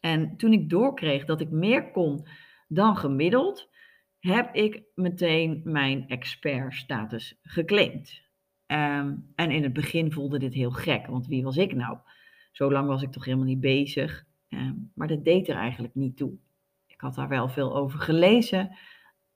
En 0.00 0.36
toen 0.36 0.52
ik 0.52 0.70
doorkreeg 0.70 1.24
dat 1.24 1.40
ik 1.40 1.50
meer 1.50 1.90
kon 1.90 2.26
dan 2.68 2.96
gemiddeld, 2.96 3.70
heb 4.18 4.54
ik 4.54 4.82
meteen 4.94 5.60
mijn 5.64 6.08
expertstatus 6.08 7.38
geclaimd. 7.42 8.22
Um, 8.66 9.32
en 9.34 9.50
in 9.50 9.62
het 9.62 9.72
begin 9.72 10.12
voelde 10.12 10.38
dit 10.38 10.54
heel 10.54 10.70
gek, 10.70 11.06
want 11.06 11.26
wie 11.26 11.42
was 11.42 11.56
ik 11.56 11.74
nou? 11.74 11.98
Zo 12.56 12.72
lang 12.72 12.88
was 12.88 13.02
ik 13.02 13.12
toch 13.12 13.24
helemaal 13.24 13.46
niet 13.46 13.60
bezig. 13.60 14.24
Um, 14.48 14.90
maar 14.94 15.08
dat 15.08 15.24
deed 15.24 15.48
er 15.48 15.56
eigenlijk 15.56 15.94
niet 15.94 16.16
toe. 16.16 16.32
Ik 16.86 17.00
had 17.00 17.14
daar 17.14 17.28
wel 17.28 17.48
veel 17.48 17.76
over 17.76 17.98
gelezen. 17.98 18.76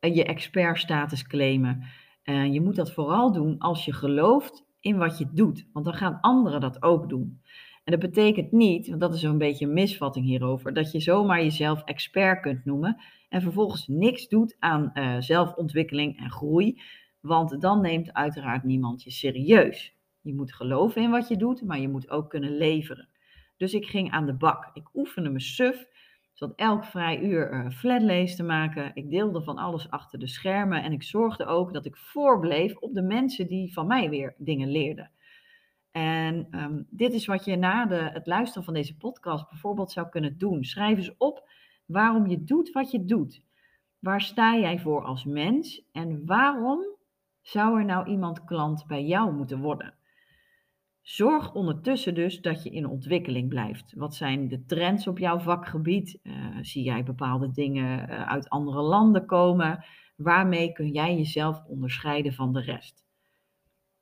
Uh, 0.00 0.14
je 0.14 0.24
expertstatus 0.24 1.26
claimen. 1.26 1.84
Je 2.24 2.60
moet 2.60 2.76
dat 2.76 2.92
vooral 2.92 3.32
doen 3.32 3.58
als 3.58 3.84
je 3.84 3.92
gelooft 3.92 4.64
in 4.80 4.96
wat 4.96 5.18
je 5.18 5.26
doet, 5.32 5.66
want 5.72 5.84
dan 5.84 5.94
gaan 5.94 6.20
anderen 6.20 6.60
dat 6.60 6.82
ook 6.82 7.08
doen. 7.08 7.42
En 7.84 7.92
dat 7.92 8.10
betekent 8.10 8.52
niet, 8.52 8.88
want 8.88 9.00
dat 9.00 9.14
is 9.14 9.20
zo'n 9.20 9.38
beetje 9.38 9.66
een 9.66 9.72
misvatting 9.72 10.26
hierover, 10.26 10.72
dat 10.74 10.92
je 10.92 11.00
zomaar 11.00 11.42
jezelf 11.42 11.82
expert 11.84 12.40
kunt 12.40 12.64
noemen 12.64 13.00
en 13.28 13.42
vervolgens 13.42 13.86
niks 13.86 14.28
doet 14.28 14.56
aan 14.58 14.90
uh, 14.94 15.16
zelfontwikkeling 15.18 16.18
en 16.18 16.30
groei, 16.30 16.82
want 17.20 17.60
dan 17.60 17.80
neemt 17.80 18.12
uiteraard 18.12 18.64
niemand 18.64 19.02
je 19.02 19.10
serieus. 19.10 19.94
Je 20.20 20.34
moet 20.34 20.54
geloven 20.54 21.02
in 21.02 21.10
wat 21.10 21.28
je 21.28 21.36
doet, 21.36 21.62
maar 21.62 21.78
je 21.78 21.88
moet 21.88 22.10
ook 22.10 22.30
kunnen 22.30 22.56
leveren. 22.56 23.08
Dus 23.56 23.74
ik 23.74 23.86
ging 23.86 24.10
aan 24.10 24.26
de 24.26 24.34
bak. 24.34 24.70
Ik 24.72 24.88
oefende 24.94 25.30
me 25.30 25.40
suf. 25.40 25.86
Zat 26.32 26.52
elk 26.56 26.84
vrij 26.84 27.20
uur 27.20 27.52
uh, 27.52 27.70
flatlays 27.70 28.36
te 28.36 28.42
maken. 28.42 28.90
Ik 28.94 29.10
deelde 29.10 29.42
van 29.42 29.58
alles 29.58 29.90
achter 29.90 30.18
de 30.18 30.26
schermen. 30.26 30.82
En 30.82 30.92
ik 30.92 31.02
zorgde 31.02 31.46
ook 31.46 31.72
dat 31.72 31.84
ik 31.84 31.96
voorbleef 31.96 32.76
op 32.76 32.94
de 32.94 33.02
mensen 33.02 33.46
die 33.46 33.72
van 33.72 33.86
mij 33.86 34.10
weer 34.10 34.34
dingen 34.38 34.70
leerden. 34.70 35.10
En 35.90 36.46
um, 36.50 36.86
dit 36.90 37.12
is 37.12 37.26
wat 37.26 37.44
je 37.44 37.56
na 37.56 37.86
de, 37.86 37.94
het 37.94 38.26
luisteren 38.26 38.64
van 38.64 38.74
deze 38.74 38.96
podcast 38.96 39.48
bijvoorbeeld 39.48 39.92
zou 39.92 40.08
kunnen 40.08 40.38
doen. 40.38 40.64
Schrijf 40.64 40.96
eens 40.96 41.16
op 41.18 41.48
waarom 41.86 42.26
je 42.26 42.44
doet 42.44 42.72
wat 42.72 42.90
je 42.90 43.04
doet. 43.04 43.42
Waar 43.98 44.20
sta 44.20 44.56
jij 44.56 44.78
voor 44.78 45.04
als 45.04 45.24
mens 45.24 45.82
en 45.92 46.26
waarom 46.26 46.86
zou 47.42 47.78
er 47.78 47.84
nou 47.84 48.08
iemand 48.08 48.44
klant 48.44 48.86
bij 48.86 49.04
jou 49.04 49.32
moeten 49.32 49.60
worden? 49.60 49.94
Zorg 51.10 51.52
ondertussen 51.54 52.14
dus 52.14 52.40
dat 52.40 52.62
je 52.62 52.70
in 52.70 52.86
ontwikkeling 52.86 53.48
blijft. 53.48 53.92
Wat 53.96 54.14
zijn 54.14 54.48
de 54.48 54.64
trends 54.64 55.06
op 55.06 55.18
jouw 55.18 55.38
vakgebied? 55.38 56.18
Uh, 56.22 56.34
zie 56.60 56.82
jij 56.82 57.02
bepaalde 57.02 57.50
dingen 57.50 58.10
uh, 58.10 58.28
uit 58.28 58.48
andere 58.48 58.80
landen 58.80 59.26
komen? 59.26 59.84
Waarmee 60.16 60.72
kun 60.72 60.90
jij 60.90 61.16
jezelf 61.16 61.64
onderscheiden 61.64 62.32
van 62.32 62.52
de 62.52 62.60
rest? 62.60 63.04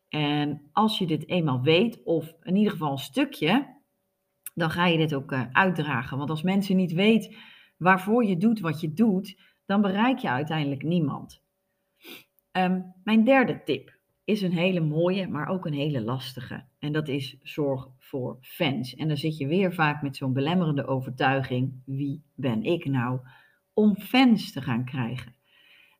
En 0.08 0.68
als 0.72 0.98
je 0.98 1.06
dit 1.06 1.28
eenmaal 1.28 1.62
weet, 1.62 2.02
of 2.04 2.34
in 2.42 2.56
ieder 2.56 2.72
geval 2.72 2.90
een 2.90 2.98
stukje, 2.98 3.80
dan 4.54 4.70
ga 4.70 4.86
je 4.86 4.98
dit 4.98 5.14
ook 5.14 5.32
uh, 5.32 5.42
uitdragen. 5.52 6.18
Want 6.18 6.30
als 6.30 6.42
mensen 6.42 6.76
niet 6.76 6.92
weten 6.92 7.36
waarvoor 7.76 8.24
je 8.24 8.36
doet 8.36 8.60
wat 8.60 8.80
je 8.80 8.92
doet, 8.92 9.40
dan 9.66 9.80
bereik 9.80 10.18
je 10.18 10.28
uiteindelijk 10.28 10.82
niemand. 10.82 11.42
Um, 12.52 12.94
mijn 13.04 13.24
derde 13.24 13.62
tip 13.64 13.97
is 14.28 14.42
een 14.42 14.52
hele 14.52 14.80
mooie, 14.80 15.28
maar 15.28 15.48
ook 15.48 15.66
een 15.66 15.72
hele 15.72 16.00
lastige. 16.00 16.64
En 16.78 16.92
dat 16.92 17.08
is 17.08 17.36
zorg 17.42 17.88
voor 17.98 18.38
fans. 18.40 18.94
En 18.94 19.08
dan 19.08 19.16
zit 19.16 19.36
je 19.36 19.46
weer 19.46 19.74
vaak 19.74 20.02
met 20.02 20.16
zo'n 20.16 20.32
belemmerende 20.32 20.86
overtuiging: 20.86 21.82
wie 21.84 22.22
ben 22.34 22.62
ik 22.62 22.84
nou 22.84 23.20
om 23.72 23.96
fans 23.96 24.52
te 24.52 24.62
gaan 24.62 24.84
krijgen? 24.84 25.34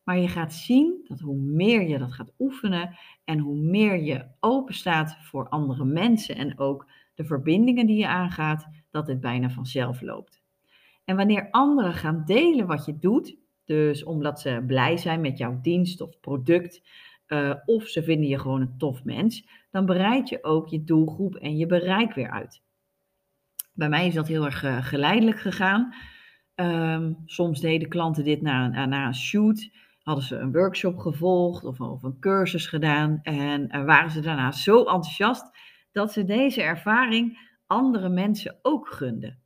Maar 0.05 0.19
je 0.19 0.29
gaat 0.29 0.55
zien 0.55 1.05
dat 1.05 1.21
hoe 1.21 1.37
meer 1.37 1.89
je 1.89 1.99
dat 1.99 2.13
gaat 2.13 2.33
oefenen 2.39 2.97
en 3.25 3.39
hoe 3.39 3.57
meer 3.57 4.03
je 4.03 4.27
open 4.41 4.75
staat 4.75 5.17
voor 5.21 5.49
andere 5.49 5.85
mensen 5.85 6.37
en 6.37 6.59
ook 6.59 6.91
de 7.15 7.25
verbindingen 7.25 7.87
die 7.87 7.97
je 7.97 8.09
aangaat, 8.09 8.69
dat 8.91 9.07
het 9.07 9.21
bijna 9.21 9.51
vanzelf 9.51 10.01
loopt. 10.01 10.43
En 11.05 11.17
wanneer 11.17 11.51
anderen 11.51 11.95
gaan 11.95 12.23
delen 12.25 12.67
wat 12.67 12.85
je 12.85 12.99
doet, 12.99 13.37
dus 13.65 14.05
omdat 14.05 14.41
ze 14.41 14.65
blij 14.67 14.97
zijn 14.97 15.21
met 15.21 15.39
jouw 15.39 15.59
dienst 15.63 16.01
of 16.01 16.21
product, 16.21 16.83
uh, 17.29 17.55
of 17.65 17.87
ze 17.87 18.03
vinden 18.03 18.29
je 18.29 18.39
gewoon 18.39 18.61
een 18.61 18.79
tof 18.79 19.05
mens, 19.05 19.49
dan 19.71 19.87
bereid 19.87 20.29
je 20.29 20.45
ook 20.45 20.69
je 20.69 20.85
doelgroep 20.85 21.35
en 21.35 21.57
je 21.57 21.67
bereik 21.67 22.15
weer 22.15 22.31
uit. 22.31 22.63
Bij 23.73 23.89
mij 23.89 24.07
is 24.07 24.15
dat 24.15 24.29
heel 24.29 24.45
erg 24.45 24.65
uh, 24.65 24.85
geleidelijk 24.85 25.41
gegaan. 25.41 25.95
Um, 26.55 27.17
soms 27.25 27.61
deden 27.61 27.89
klanten 27.89 28.25
dit 28.25 28.43
na, 28.43 28.69
na, 28.69 28.87
na, 28.87 29.07
een 29.07 29.15
shoot, 29.15 29.71
hadden 30.03 30.25
ze 30.25 30.37
een 30.37 30.53
workshop 30.53 30.99
gevolgd 30.99 31.65
of, 31.65 32.03
een 32.03 32.19
cursus 32.21 32.67
gedaan 32.67 33.19
en 33.23 33.77
uh, 33.77 33.85
waren 33.85 34.11
ze 34.11 34.21
daarna 34.21 34.53
zo 34.53 34.79
enthousiast 34.79 35.57
dat 35.93 36.13
ze 36.13 36.25
deze 36.25 36.63
ervaring 36.63 37.39
andere 37.67 38.09
mensen 38.09 38.59
ook 38.63 38.89
gunden. 38.89 39.39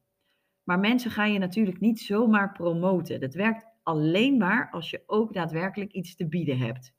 Maar 0.63 0.79
mensen 0.79 1.11
ga 1.11 1.25
je 1.25 1.39
natuurlijk 1.39 1.81
niet 1.81 2.01
zomaar 2.01 2.53
promoten. 2.53 3.21
Dat 3.21 3.35
werkt 3.35 3.67
alleen 3.83 4.37
maar 4.37 4.69
als 4.71 4.91
je 4.91 5.03
ook 5.07 5.35
daadwerkelijk 5.35 5.93
iets 5.93 6.17
te 6.17 6.29
bieden 6.29 6.59
hebt. 6.59 6.95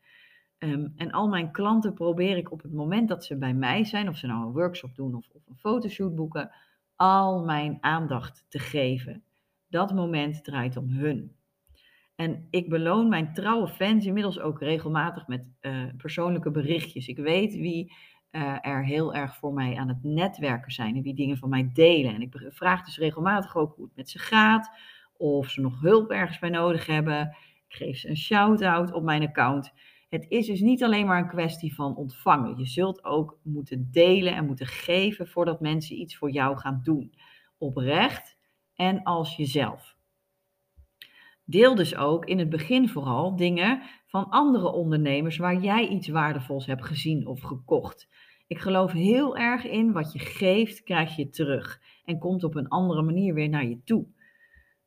Um, 0.64 0.94
en 0.96 1.12
al 1.12 1.28
mijn 1.28 1.52
klanten 1.52 1.94
probeer 1.94 2.38
ik 2.38 2.52
op 2.52 2.62
het 2.62 2.74
moment 2.74 3.08
dat 3.08 3.26
ze 3.26 3.38
bij 3.38 3.54
mij 3.54 3.84
zijn, 3.86 4.08
of 4.10 4.18
ze 4.18 4.28
nou 4.28 4.46
een 4.46 4.52
workshop 4.52 4.96
doen 4.96 5.16
of, 5.16 5.28
of 5.32 5.42
een 5.48 5.58
fotoshoot 5.58 6.16
boeken, 6.16 6.52
al 6.96 7.44
mijn 7.44 7.78
aandacht 7.82 8.46
te 8.50 8.60
geven. 8.60 9.24
Dat 9.68 9.94
moment 9.94 10.44
draait 10.44 10.78
om 10.78 10.90
hun. 10.90 11.36
En 12.16 12.48
ik 12.50 12.70
beloon 12.70 13.10
mijn 13.10 13.34
trouwe 13.34 13.68
fans 13.68 14.06
inmiddels 14.06 14.40
ook 14.40 14.60
regelmatig 14.60 15.28
met 15.28 15.50
uh, 15.62 15.84
persoonlijke 15.98 16.52
berichtjes. 16.52 17.08
Ik 17.08 17.18
weet 17.18 17.54
wie 17.54 17.94
uh, 18.32 18.58
er 18.62 18.86
heel 18.86 19.14
erg 19.14 19.36
voor 19.36 19.54
mij 19.54 19.76
aan 19.76 19.88
het 19.88 20.04
netwerken 20.04 20.72
zijn 20.72 20.96
en 20.96 21.02
wie 21.02 21.16
dingen 21.16 21.38
van 21.38 21.50
mij 21.50 21.70
delen. 21.74 22.14
En 22.14 22.22
ik 22.22 22.46
vraag 22.50 22.86
dus 22.86 22.98
regelmatig 22.98 23.56
ook 23.56 23.76
hoe 23.76 23.86
het 23.86 23.96
met 23.96 24.10
ze 24.10 24.20
gaat, 24.20 24.72
of 25.18 25.50
ze 25.50 25.62
nog 25.62 25.82
hulp 25.82 26.12
ergens 26.12 26.40
bij 26.40 26.50
nodig 26.50 26.86
hebben. 26.86 27.22
Ik 27.68 27.76
geef 27.76 27.98
ze 27.98 28.10
een 28.10 28.18
shout-out 28.18 28.94
op 28.94 29.04
mijn 29.04 29.28
account. 29.28 29.74
Het 30.14 30.26
is 30.30 30.46
dus 30.46 30.62
niet 30.62 30.84
alleen 30.84 31.06
maar 31.06 31.22
een 31.22 31.28
kwestie 31.28 31.76
van 31.76 31.96
ontvangen. 31.96 32.58
Je 32.58 32.66
zult 32.66 33.04
ook 33.04 33.40
moeten 33.44 33.88
delen 33.92 34.36
en 34.36 34.46
moeten 34.46 34.68
geven 34.68 35.28
voordat 35.28 35.62
mensen 35.62 36.00
iets 36.00 36.18
voor 36.18 36.32
jou 36.32 36.58
gaan 36.58 36.80
doen. 36.84 37.14
Oprecht 37.58 38.38
en 38.76 39.04
als 39.04 39.36
jezelf. 39.36 39.96
Deel 41.46 41.76
dus 41.76 41.96
ook 41.96 42.26
in 42.26 42.40
het 42.40 42.50
begin 42.50 42.90
vooral 42.90 43.36
dingen 43.36 43.82
van 44.06 44.30
andere 44.30 44.72
ondernemers 44.72 45.38
waar 45.38 45.62
jij 45.62 45.88
iets 45.88 46.08
waardevols 46.08 46.66
hebt 46.66 46.86
gezien 46.86 47.28
of 47.28 47.42
gekocht. 47.42 48.10
Ik 48.48 48.60
geloof 48.60 48.92
heel 48.92 49.38
erg 49.38 49.66
in 49.66 49.92
wat 49.92 50.14
je 50.14 50.20
geeft, 50.20 50.84
krijg 50.84 51.16
je 51.16 51.30
terug 51.30 51.82
en 52.06 52.20
komt 52.20 52.44
op 52.44 52.56
een 52.56 52.68
andere 52.68 53.02
manier 53.02 53.34
weer 53.34 53.50
naar 53.50 53.66
je 53.66 53.84
toe. 53.84 54.06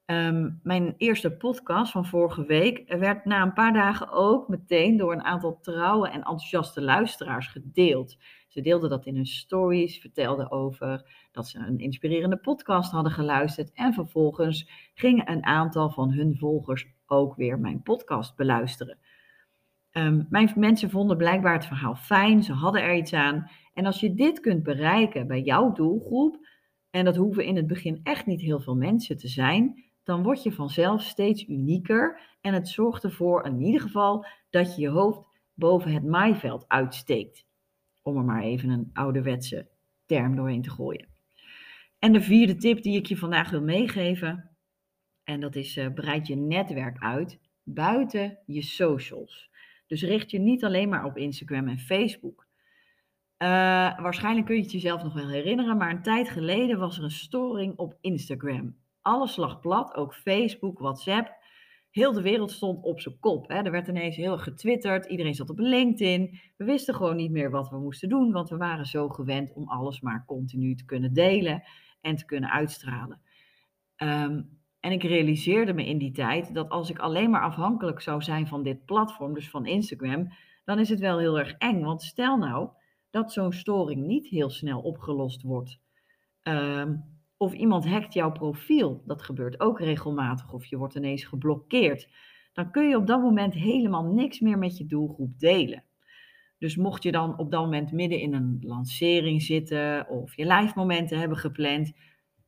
Um, 0.06 0.60
mijn 0.62 0.94
eerste 0.96 1.36
podcast 1.36 1.92
van 1.92 2.06
vorige 2.06 2.44
week 2.44 2.94
werd 2.98 3.24
na 3.24 3.42
een 3.42 3.52
paar 3.52 3.72
dagen 3.72 4.12
ook 4.12 4.48
meteen 4.48 4.96
door 4.96 5.12
een 5.12 5.24
aantal 5.24 5.58
trouwe 5.60 6.08
en 6.08 6.14
enthousiaste 6.14 6.82
luisteraars 6.82 7.46
gedeeld. 7.46 8.16
Ze 8.48 8.60
deelden 8.60 8.90
dat 8.90 9.06
in 9.06 9.14
hun 9.14 9.26
stories, 9.26 9.98
vertelden 9.98 10.50
over 10.50 11.10
dat 11.32 11.48
ze 11.48 11.58
een 11.58 11.78
inspirerende 11.78 12.36
podcast 12.36 12.92
hadden 12.92 13.12
geluisterd 13.12 13.72
en 13.72 13.92
vervolgens 13.92 14.70
gingen 14.94 15.30
een 15.30 15.44
aantal 15.44 15.90
van 15.90 16.12
hun 16.12 16.36
volgers 16.36 16.86
ook 17.06 17.34
weer 17.34 17.58
mijn 17.58 17.82
podcast 17.82 18.36
beluisteren. 18.36 18.98
Um, 19.92 20.26
mijn 20.30 20.52
mensen 20.56 20.90
vonden 20.90 21.16
blijkbaar 21.16 21.54
het 21.54 21.66
verhaal 21.66 21.94
fijn, 21.94 22.42
ze 22.42 22.52
hadden 22.52 22.82
er 22.82 22.96
iets 22.96 23.12
aan. 23.12 23.50
En 23.74 23.86
als 23.86 24.00
je 24.00 24.14
dit 24.14 24.40
kunt 24.40 24.62
bereiken 24.62 25.26
bij 25.26 25.40
jouw 25.40 25.72
doelgroep, 25.72 26.46
en 26.90 27.04
dat 27.04 27.16
hoeven 27.16 27.44
in 27.44 27.56
het 27.56 27.66
begin 27.66 28.00
echt 28.02 28.26
niet 28.26 28.40
heel 28.40 28.60
veel 28.60 28.76
mensen 28.76 29.16
te 29.16 29.28
zijn, 29.28 29.84
dan 30.06 30.22
word 30.22 30.42
je 30.42 30.52
vanzelf 30.52 31.02
steeds 31.02 31.48
unieker 31.48 32.20
en 32.40 32.54
het 32.54 32.68
zorgt 32.68 33.04
ervoor 33.04 33.44
in 33.46 33.60
ieder 33.60 33.80
geval 33.80 34.26
dat 34.50 34.74
je 34.74 34.80
je 34.80 34.88
hoofd 34.88 35.20
boven 35.54 35.92
het 35.92 36.04
maaiveld 36.04 36.64
uitsteekt. 36.68 37.46
Om 38.02 38.16
er 38.16 38.24
maar 38.24 38.42
even 38.42 38.68
een 38.68 38.90
ouderwetse 38.92 39.68
term 40.04 40.36
doorheen 40.36 40.62
te 40.62 40.70
gooien. 40.70 41.08
En 41.98 42.12
de 42.12 42.20
vierde 42.20 42.56
tip 42.56 42.82
die 42.82 42.96
ik 42.96 43.06
je 43.06 43.16
vandaag 43.16 43.50
wil 43.50 43.62
meegeven, 43.62 44.56
en 45.24 45.40
dat 45.40 45.56
is 45.56 45.76
uh, 45.76 45.92
breid 45.92 46.26
je 46.26 46.36
netwerk 46.36 46.98
uit 46.98 47.40
buiten 47.62 48.38
je 48.46 48.62
socials. 48.62 49.50
Dus 49.86 50.02
richt 50.02 50.30
je 50.30 50.38
niet 50.38 50.64
alleen 50.64 50.88
maar 50.88 51.04
op 51.04 51.16
Instagram 51.16 51.68
en 51.68 51.78
Facebook. 51.78 52.46
Uh, 53.38 53.48
waarschijnlijk 53.98 54.46
kun 54.46 54.56
je 54.56 54.62
het 54.62 54.72
jezelf 54.72 55.02
nog 55.02 55.14
wel 55.14 55.28
herinneren, 55.28 55.76
maar 55.76 55.90
een 55.90 56.02
tijd 56.02 56.28
geleden 56.28 56.78
was 56.78 56.98
er 56.98 57.04
een 57.04 57.10
storing 57.10 57.76
op 57.76 57.98
Instagram 58.00 58.76
alles 59.06 59.36
lag 59.36 59.60
plat, 59.60 59.94
ook 59.94 60.14
Facebook, 60.14 60.78
WhatsApp. 60.78 61.34
Heel 61.90 62.12
de 62.12 62.22
wereld 62.22 62.50
stond 62.50 62.84
op 62.84 63.00
zijn 63.00 63.18
kop. 63.20 63.48
Hè. 63.48 63.54
Er 63.54 63.70
werd 63.70 63.88
ineens 63.88 64.16
heel 64.16 64.38
getwitterd, 64.38 65.06
iedereen 65.06 65.34
zat 65.34 65.50
op 65.50 65.58
LinkedIn. 65.58 66.40
We 66.56 66.64
wisten 66.64 66.94
gewoon 66.94 67.16
niet 67.16 67.30
meer 67.30 67.50
wat 67.50 67.68
we 67.68 67.78
moesten 67.78 68.08
doen, 68.08 68.32
want 68.32 68.48
we 68.48 68.56
waren 68.56 68.86
zo 68.86 69.08
gewend 69.08 69.52
om 69.52 69.68
alles 69.68 70.00
maar 70.00 70.24
continu 70.26 70.74
te 70.74 70.84
kunnen 70.84 71.12
delen 71.12 71.62
en 72.00 72.16
te 72.16 72.24
kunnen 72.24 72.50
uitstralen. 72.50 73.20
Um, 73.96 74.60
en 74.80 74.92
ik 74.92 75.02
realiseerde 75.02 75.72
me 75.72 75.86
in 75.86 75.98
die 75.98 76.12
tijd 76.12 76.54
dat 76.54 76.68
als 76.68 76.90
ik 76.90 76.98
alleen 76.98 77.30
maar 77.30 77.42
afhankelijk 77.42 78.00
zou 78.00 78.22
zijn 78.22 78.46
van 78.46 78.62
dit 78.62 78.84
platform, 78.84 79.34
dus 79.34 79.50
van 79.50 79.66
Instagram, 79.66 80.28
dan 80.64 80.78
is 80.78 80.88
het 80.88 81.00
wel 81.00 81.18
heel 81.18 81.38
erg 81.38 81.52
eng. 81.52 81.82
Want 81.82 82.02
stel 82.02 82.36
nou 82.36 82.68
dat 83.10 83.32
zo'n 83.32 83.52
storing 83.52 84.06
niet 84.06 84.26
heel 84.26 84.50
snel 84.50 84.80
opgelost 84.80 85.42
wordt. 85.42 85.78
Um, 86.42 87.15
of 87.36 87.52
iemand 87.52 87.86
hackt 87.88 88.14
jouw 88.14 88.32
profiel, 88.32 89.02
dat 89.06 89.22
gebeurt 89.22 89.60
ook 89.60 89.80
regelmatig, 89.80 90.52
of 90.52 90.66
je 90.66 90.76
wordt 90.76 90.94
ineens 90.94 91.24
geblokkeerd. 91.24 92.08
Dan 92.52 92.70
kun 92.70 92.88
je 92.88 92.96
op 92.96 93.06
dat 93.06 93.20
moment 93.20 93.54
helemaal 93.54 94.04
niks 94.04 94.40
meer 94.40 94.58
met 94.58 94.76
je 94.78 94.86
doelgroep 94.86 95.38
delen. 95.38 95.84
Dus 96.58 96.76
mocht 96.76 97.02
je 97.02 97.12
dan 97.12 97.38
op 97.38 97.50
dat 97.50 97.60
moment 97.60 97.92
midden 97.92 98.20
in 98.20 98.34
een 98.34 98.58
lancering 98.60 99.42
zitten 99.42 100.08
of 100.08 100.36
je 100.36 100.46
live 100.46 100.72
momenten 100.74 101.18
hebben 101.18 101.38
gepland, 101.38 101.92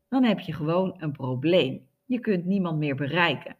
dan 0.07 0.23
heb 0.23 0.39
je 0.39 0.53
gewoon 0.53 0.95
een 0.97 1.11
probleem. 1.11 1.87
Je 2.05 2.19
kunt 2.19 2.45
niemand 2.45 2.77
meer 2.77 2.95
bereiken. 2.95 3.57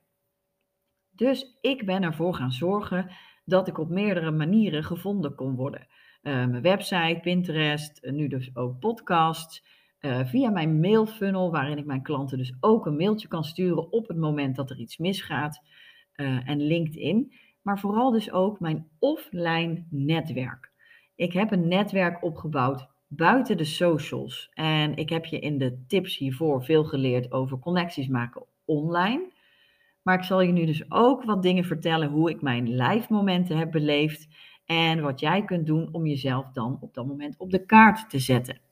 Dus 1.09 1.57
ik 1.61 1.85
ben 1.85 2.03
ervoor 2.03 2.33
gaan 2.33 2.51
zorgen 2.51 3.11
dat 3.45 3.67
ik 3.67 3.77
op 3.77 3.89
meerdere 3.89 4.31
manieren 4.31 4.83
gevonden 4.83 5.35
kon 5.35 5.55
worden. 5.55 5.87
Uh, 6.23 6.33
mijn 6.33 6.61
website, 6.61 7.19
Pinterest, 7.21 8.01
nu 8.11 8.27
dus 8.27 8.55
ook 8.55 8.79
podcasts. 8.79 9.63
Uh, 10.01 10.25
via 10.25 10.49
mijn 10.49 10.79
mailfunnel, 10.79 11.51
waarin 11.51 11.77
ik 11.77 11.85
mijn 11.85 12.01
klanten 12.01 12.37
dus 12.37 12.53
ook 12.59 12.85
een 12.85 12.95
mailtje 12.95 13.27
kan 13.27 13.43
sturen 13.43 13.91
op 13.91 14.07
het 14.07 14.17
moment 14.17 14.55
dat 14.55 14.69
er 14.69 14.77
iets 14.77 14.97
misgaat. 14.97 15.61
Uh, 16.15 16.49
en 16.49 16.61
LinkedIn. 16.61 17.33
Maar 17.61 17.79
vooral 17.79 18.11
dus 18.11 18.31
ook 18.31 18.59
mijn 18.59 18.87
offline 18.99 19.85
netwerk. 19.89 20.71
Ik 21.15 21.33
heb 21.33 21.51
een 21.51 21.67
netwerk 21.67 22.23
opgebouwd 22.23 22.87
buiten 23.07 23.57
de 23.57 23.63
socials. 23.63 24.49
En 24.53 24.95
ik 24.95 25.09
heb 25.09 25.25
je 25.25 25.39
in 25.39 25.57
de 25.57 25.83
tips 25.87 26.17
hiervoor 26.17 26.63
veel 26.63 26.83
geleerd 26.83 27.31
over 27.31 27.59
connecties 27.59 28.07
maken 28.07 28.45
online. 28.65 29.31
Maar 30.01 30.17
ik 30.17 30.23
zal 30.23 30.41
je 30.41 30.51
nu 30.51 30.65
dus 30.65 30.91
ook 30.91 31.23
wat 31.23 31.43
dingen 31.43 31.63
vertellen 31.63 32.09
hoe 32.09 32.29
ik 32.29 32.41
mijn 32.41 32.75
live 32.75 33.13
momenten 33.13 33.57
heb 33.57 33.71
beleefd 33.71 34.27
en 34.65 35.01
wat 35.01 35.19
jij 35.19 35.45
kunt 35.45 35.65
doen 35.65 35.89
om 35.91 36.05
jezelf 36.05 36.51
dan 36.51 36.77
op 36.81 36.93
dat 36.93 37.05
moment 37.05 37.37
op 37.37 37.51
de 37.51 37.65
kaart 37.65 38.09
te 38.09 38.19
zetten. 38.19 38.68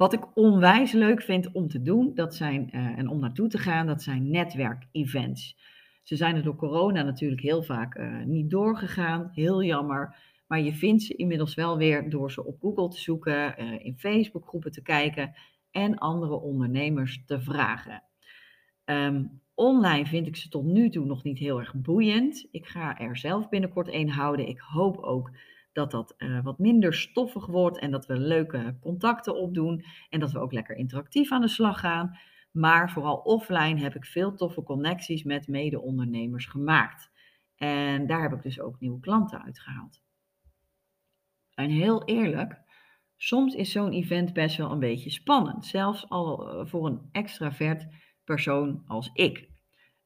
Wat 0.00 0.12
ik 0.12 0.36
onwijs 0.36 0.92
leuk 0.92 1.22
vind 1.22 1.52
om 1.52 1.68
te 1.68 1.82
doen, 1.82 2.14
dat 2.14 2.34
zijn, 2.34 2.70
uh, 2.72 2.98
en 2.98 3.08
om 3.08 3.18
naartoe 3.18 3.48
te 3.48 3.58
gaan, 3.58 3.86
dat 3.86 4.02
zijn 4.02 4.30
netwerkevents. 4.30 5.56
Ze 6.02 6.16
zijn 6.16 6.36
er 6.36 6.42
door 6.42 6.56
corona 6.56 7.02
natuurlijk 7.02 7.40
heel 7.40 7.62
vaak 7.62 7.98
uh, 7.98 8.24
niet 8.24 8.50
doorgegaan, 8.50 9.30
heel 9.32 9.62
jammer. 9.62 10.16
Maar 10.46 10.60
je 10.60 10.72
vindt 10.72 11.02
ze 11.02 11.14
inmiddels 11.14 11.54
wel 11.54 11.76
weer 11.76 12.10
door 12.10 12.32
ze 12.32 12.44
op 12.44 12.60
Google 12.60 12.88
te 12.88 13.00
zoeken, 13.00 13.54
uh, 13.58 13.84
in 13.84 13.98
Facebookgroepen 13.98 14.72
te 14.72 14.82
kijken 14.82 15.34
en 15.70 15.98
andere 15.98 16.40
ondernemers 16.40 17.22
te 17.26 17.40
vragen. 17.40 18.02
Um, 18.84 19.40
online 19.54 20.06
vind 20.06 20.26
ik 20.26 20.36
ze 20.36 20.48
tot 20.48 20.64
nu 20.64 20.90
toe 20.90 21.06
nog 21.06 21.22
niet 21.22 21.38
heel 21.38 21.58
erg 21.58 21.74
boeiend. 21.74 22.48
Ik 22.50 22.66
ga 22.66 22.98
er 22.98 23.16
zelf 23.16 23.48
binnenkort 23.48 23.88
een 23.88 24.10
houden. 24.10 24.48
Ik 24.48 24.58
hoop 24.58 24.96
ook 24.98 25.30
dat 25.80 25.90
dat 25.90 26.14
uh, 26.18 26.42
wat 26.42 26.58
minder 26.58 26.94
stoffig 26.94 27.46
wordt 27.46 27.78
en 27.78 27.90
dat 27.90 28.06
we 28.06 28.18
leuke 28.18 28.76
contacten 28.80 29.36
opdoen 29.36 29.84
en 30.08 30.20
dat 30.20 30.32
we 30.32 30.38
ook 30.38 30.52
lekker 30.52 30.76
interactief 30.76 31.32
aan 31.32 31.40
de 31.40 31.48
slag 31.48 31.80
gaan. 31.80 32.18
Maar 32.50 32.90
vooral 32.90 33.16
offline 33.16 33.80
heb 33.80 33.94
ik 33.94 34.04
veel 34.04 34.34
toffe 34.34 34.62
connecties 34.62 35.22
met 35.22 35.48
mede-ondernemers 35.48 36.46
gemaakt. 36.46 37.10
En 37.56 38.06
daar 38.06 38.22
heb 38.22 38.32
ik 38.32 38.42
dus 38.42 38.60
ook 38.60 38.80
nieuwe 38.80 39.00
klanten 39.00 39.42
uitgehaald. 39.42 40.02
En 41.54 41.70
heel 41.70 42.04
eerlijk, 42.04 42.60
soms 43.16 43.54
is 43.54 43.72
zo'n 43.72 43.92
event 43.92 44.32
best 44.32 44.56
wel 44.56 44.70
een 44.70 44.78
beetje 44.78 45.10
spannend. 45.10 45.66
Zelfs 45.66 46.08
al 46.08 46.48
eh, 46.48 46.66
voor 46.66 46.86
een 46.86 47.08
extravert 47.12 47.86
persoon 48.24 48.82
als 48.86 49.10
ik. 49.12 49.48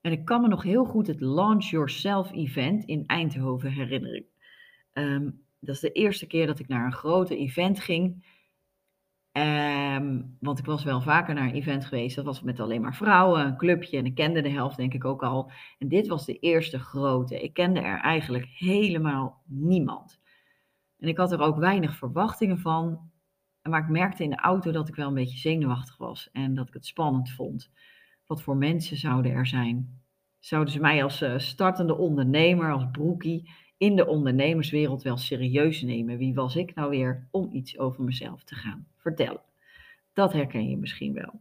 En 0.00 0.12
ik 0.12 0.24
kan 0.24 0.40
me 0.40 0.48
nog 0.48 0.62
heel 0.62 0.84
goed 0.84 1.06
het 1.06 1.20
Launch 1.20 1.64
Yourself 1.64 2.32
event 2.32 2.84
in 2.84 3.06
Eindhoven 3.06 3.70
herinneren. 3.70 4.26
Um, 4.92 5.43
dat 5.64 5.74
is 5.74 5.80
de 5.80 5.92
eerste 5.92 6.26
keer 6.26 6.46
dat 6.46 6.58
ik 6.58 6.68
naar 6.68 6.84
een 6.84 6.92
grote 6.92 7.36
event 7.36 7.80
ging. 7.80 8.32
Um, 9.32 10.36
want 10.40 10.58
ik 10.58 10.64
was 10.64 10.84
wel 10.84 11.00
vaker 11.00 11.34
naar 11.34 11.48
een 11.48 11.54
event 11.54 11.84
geweest. 11.84 12.16
Dat 12.16 12.24
was 12.24 12.42
met 12.42 12.60
alleen 12.60 12.80
maar 12.80 12.94
vrouwen, 12.94 13.46
een 13.46 13.56
clubje. 13.56 13.98
En 13.98 14.06
ik 14.06 14.14
kende 14.14 14.40
de 14.40 14.48
helft 14.48 14.76
denk 14.76 14.94
ik 14.94 15.04
ook 15.04 15.22
al. 15.22 15.50
En 15.78 15.88
dit 15.88 16.06
was 16.06 16.24
de 16.24 16.38
eerste 16.38 16.78
grote. 16.78 17.42
Ik 17.42 17.54
kende 17.54 17.80
er 17.80 18.00
eigenlijk 18.00 18.46
helemaal 18.46 19.42
niemand. 19.46 20.20
En 20.98 21.08
ik 21.08 21.16
had 21.16 21.32
er 21.32 21.40
ook 21.40 21.56
weinig 21.56 21.96
verwachtingen 21.96 22.58
van. 22.58 23.10
Maar 23.62 23.82
ik 23.82 23.88
merkte 23.88 24.22
in 24.22 24.30
de 24.30 24.40
auto 24.40 24.70
dat 24.70 24.88
ik 24.88 24.94
wel 24.94 25.08
een 25.08 25.14
beetje 25.14 25.38
zenuwachtig 25.38 25.96
was. 25.96 26.28
En 26.32 26.54
dat 26.54 26.68
ik 26.68 26.74
het 26.74 26.86
spannend 26.86 27.30
vond. 27.30 27.70
Wat 28.26 28.42
voor 28.42 28.56
mensen 28.56 28.96
zouden 28.96 29.32
er 29.32 29.46
zijn? 29.46 30.02
Zouden 30.38 30.72
ze 30.72 30.80
mij 30.80 31.02
als 31.02 31.22
uh, 31.22 31.38
startende 31.38 31.96
ondernemer, 31.96 32.72
als 32.72 32.86
broekie 32.92 33.50
in 33.84 33.96
de 33.96 34.06
ondernemerswereld 34.06 35.02
wel 35.02 35.16
serieus 35.16 35.82
nemen? 35.82 36.18
Wie 36.18 36.34
was 36.34 36.56
ik 36.56 36.74
nou 36.74 36.90
weer 36.90 37.28
om 37.30 37.48
iets 37.52 37.78
over 37.78 38.04
mezelf 38.04 38.44
te 38.44 38.54
gaan 38.54 38.86
vertellen? 38.96 39.40
Dat 40.12 40.32
herken 40.32 40.68
je 40.68 40.76
misschien 40.76 41.12
wel. 41.12 41.40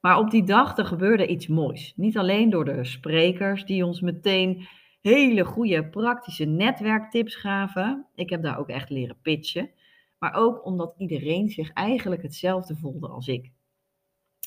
Maar 0.00 0.18
op 0.18 0.30
die 0.30 0.44
dag 0.44 0.78
er 0.78 0.84
gebeurde 0.84 1.26
iets 1.26 1.46
moois. 1.46 1.92
Niet 1.96 2.18
alleen 2.18 2.50
door 2.50 2.64
de 2.64 2.84
sprekers 2.84 3.64
die 3.64 3.86
ons 3.86 4.00
meteen 4.00 4.66
hele 5.00 5.44
goede 5.44 5.84
praktische 5.84 6.44
netwerktips 6.44 7.34
gaven. 7.34 8.06
Ik 8.14 8.30
heb 8.30 8.42
daar 8.42 8.58
ook 8.58 8.68
echt 8.68 8.90
leren 8.90 9.18
pitchen. 9.22 9.70
Maar 10.18 10.34
ook 10.34 10.64
omdat 10.64 10.94
iedereen 10.98 11.48
zich 11.48 11.72
eigenlijk 11.72 12.22
hetzelfde 12.22 12.76
voelde 12.76 13.08
als 13.08 13.28
ik. 13.28 13.50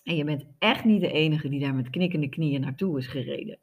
En 0.03 0.15
je 0.15 0.23
bent 0.23 0.45
echt 0.59 0.83
niet 0.83 1.01
de 1.01 1.11
enige 1.11 1.49
die 1.49 1.59
daar 1.59 1.75
met 1.75 1.89
knikkende 1.89 2.29
knieën 2.29 2.61
naartoe 2.61 2.97
is 2.97 3.07
gereden. 3.07 3.59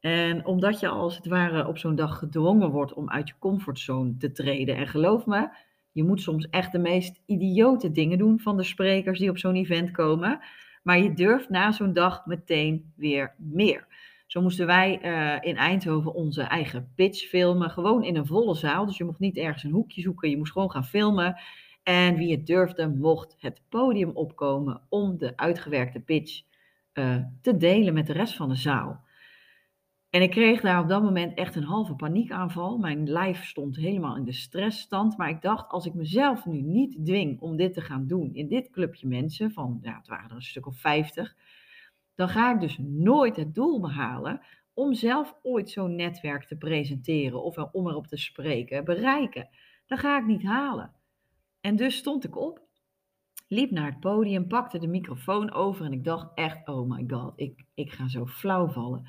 En 0.00 0.46
omdat 0.46 0.80
je 0.80 0.88
als 0.88 1.16
het 1.16 1.26
ware 1.26 1.66
op 1.66 1.78
zo'n 1.78 1.94
dag 1.94 2.18
gedwongen 2.18 2.70
wordt 2.70 2.94
om 2.94 3.10
uit 3.10 3.28
je 3.28 3.34
comfortzone 3.38 4.16
te 4.16 4.32
treden. 4.32 4.76
En 4.76 4.86
geloof 4.86 5.26
me, 5.26 5.48
je 5.92 6.04
moet 6.04 6.20
soms 6.20 6.48
echt 6.48 6.72
de 6.72 6.78
meest 6.78 7.20
idiote 7.26 7.90
dingen 7.90 8.18
doen 8.18 8.40
van 8.40 8.56
de 8.56 8.62
sprekers 8.62 9.18
die 9.18 9.30
op 9.30 9.38
zo'n 9.38 9.54
event 9.54 9.90
komen. 9.90 10.40
Maar 10.82 10.98
je 10.98 11.14
durft 11.14 11.48
na 11.48 11.72
zo'n 11.72 11.92
dag 11.92 12.26
meteen 12.26 12.92
weer 12.96 13.34
meer. 13.38 13.86
Zo 14.26 14.42
moesten 14.42 14.66
wij 14.66 15.00
uh, 15.02 15.48
in 15.48 15.56
Eindhoven 15.56 16.14
onze 16.14 16.42
eigen 16.42 16.92
pitch 16.94 17.28
filmen. 17.28 17.70
Gewoon 17.70 18.04
in 18.04 18.16
een 18.16 18.26
volle 18.26 18.54
zaal. 18.54 18.86
Dus 18.86 18.96
je 18.96 19.04
mocht 19.04 19.18
niet 19.18 19.36
ergens 19.36 19.62
een 19.62 19.70
hoekje 19.70 20.00
zoeken. 20.00 20.30
Je 20.30 20.36
moest 20.36 20.52
gewoon 20.52 20.70
gaan 20.70 20.84
filmen. 20.84 21.36
En 21.82 22.16
wie 22.16 22.32
het 22.32 22.46
durfde, 22.46 22.88
mocht 22.88 23.36
het 23.38 23.60
podium 23.68 24.10
opkomen 24.10 24.80
om 24.88 25.18
de 25.18 25.36
uitgewerkte 25.36 26.00
pitch 26.00 26.42
uh, 26.94 27.16
te 27.42 27.56
delen 27.56 27.94
met 27.94 28.06
de 28.06 28.12
rest 28.12 28.36
van 28.36 28.48
de 28.48 28.56
zaal. 28.56 29.04
En 30.10 30.22
ik 30.22 30.30
kreeg 30.30 30.60
daar 30.60 30.80
op 30.82 30.88
dat 30.88 31.02
moment 31.02 31.34
echt 31.34 31.56
een 31.56 31.64
halve 31.64 31.94
paniekaanval. 31.94 32.78
Mijn 32.78 33.10
lijf 33.10 33.44
stond 33.44 33.76
helemaal 33.76 34.16
in 34.16 34.24
de 34.24 34.32
stressstand. 34.32 35.16
Maar 35.16 35.28
ik 35.28 35.42
dacht, 35.42 35.70
als 35.70 35.86
ik 35.86 35.94
mezelf 35.94 36.46
nu 36.46 36.60
niet 36.60 37.04
dwing 37.04 37.40
om 37.40 37.56
dit 37.56 37.72
te 37.72 37.80
gaan 37.80 38.06
doen 38.06 38.34
in 38.34 38.48
dit 38.48 38.70
clubje 38.70 39.06
mensen, 39.06 39.52
van 39.52 39.78
ja, 39.82 39.96
het 39.96 40.08
waren 40.08 40.30
er 40.30 40.36
een 40.36 40.42
stuk 40.42 40.66
of 40.66 40.76
vijftig, 40.76 41.36
dan 42.14 42.28
ga 42.28 42.54
ik 42.54 42.60
dus 42.60 42.78
nooit 42.78 43.36
het 43.36 43.54
doel 43.54 43.80
behalen 43.80 44.40
om 44.74 44.94
zelf 44.94 45.36
ooit 45.42 45.70
zo'n 45.70 45.96
netwerk 45.96 46.44
te 46.44 46.56
presenteren 46.56 47.42
of 47.42 47.56
om 47.56 47.88
erop 47.88 48.06
te 48.06 48.16
spreken, 48.16 48.84
bereiken. 48.84 49.48
Dat 49.86 49.98
ga 49.98 50.18
ik 50.18 50.26
niet 50.26 50.42
halen. 50.42 50.92
En 51.60 51.76
dus 51.76 51.96
stond 51.96 52.24
ik 52.24 52.36
op, 52.36 52.60
liep 53.48 53.70
naar 53.70 53.90
het 53.90 54.00
podium, 54.00 54.46
pakte 54.46 54.78
de 54.78 54.86
microfoon 54.86 55.52
over 55.52 55.84
en 55.84 55.92
ik 55.92 56.04
dacht 56.04 56.28
echt, 56.34 56.68
oh 56.68 56.90
my 56.90 57.04
god, 57.06 57.32
ik, 57.36 57.64
ik 57.74 57.92
ga 57.92 58.08
zo 58.08 58.26
flauw 58.26 58.68
vallen. 58.68 59.08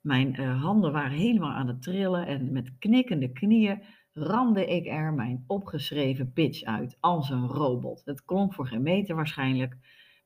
Mijn 0.00 0.40
uh, 0.40 0.62
handen 0.62 0.92
waren 0.92 1.18
helemaal 1.18 1.52
aan 1.52 1.68
het 1.68 1.82
trillen 1.82 2.26
en 2.26 2.52
met 2.52 2.78
knikkende 2.78 3.32
knieën 3.32 3.82
ramde 4.12 4.66
ik 4.66 4.86
er 4.86 5.12
mijn 5.12 5.44
opgeschreven 5.46 6.32
pitch 6.32 6.62
uit, 6.62 6.96
als 7.00 7.30
een 7.30 7.46
robot. 7.46 8.02
Het 8.04 8.24
klonk 8.24 8.54
voor 8.54 8.66
geen 8.66 8.82
meter 8.82 9.14
waarschijnlijk, 9.14 9.76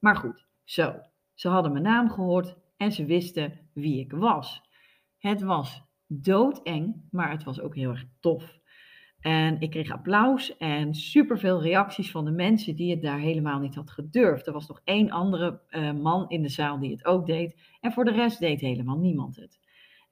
maar 0.00 0.16
goed, 0.16 0.46
zo. 0.64 0.94
Ze 1.34 1.48
hadden 1.48 1.72
mijn 1.72 1.84
naam 1.84 2.10
gehoord 2.10 2.56
en 2.76 2.92
ze 2.92 3.04
wisten 3.04 3.58
wie 3.72 4.00
ik 4.00 4.12
was. 4.12 4.62
Het 5.18 5.42
was 5.42 5.82
doodeng, 6.06 7.08
maar 7.10 7.30
het 7.30 7.44
was 7.44 7.60
ook 7.60 7.74
heel 7.74 7.90
erg 7.90 8.04
tof. 8.20 8.60
En 9.20 9.60
ik 9.60 9.70
kreeg 9.70 9.90
applaus 9.90 10.56
en 10.56 10.94
superveel 10.94 11.62
reacties 11.62 12.10
van 12.10 12.24
de 12.24 12.30
mensen 12.30 12.76
die 12.76 12.90
het 12.90 13.02
daar 13.02 13.18
helemaal 13.18 13.58
niet 13.58 13.74
had 13.74 13.90
gedurfd. 13.90 14.46
Er 14.46 14.52
was 14.52 14.68
nog 14.68 14.80
één 14.84 15.10
andere 15.10 15.60
uh, 15.70 15.92
man 15.92 16.28
in 16.28 16.42
de 16.42 16.48
zaal 16.48 16.78
die 16.78 16.90
het 16.90 17.04
ook 17.04 17.26
deed. 17.26 17.56
En 17.80 17.92
voor 17.92 18.04
de 18.04 18.12
rest 18.12 18.38
deed 18.38 18.60
helemaal 18.60 18.98
niemand 18.98 19.36
het. 19.36 19.60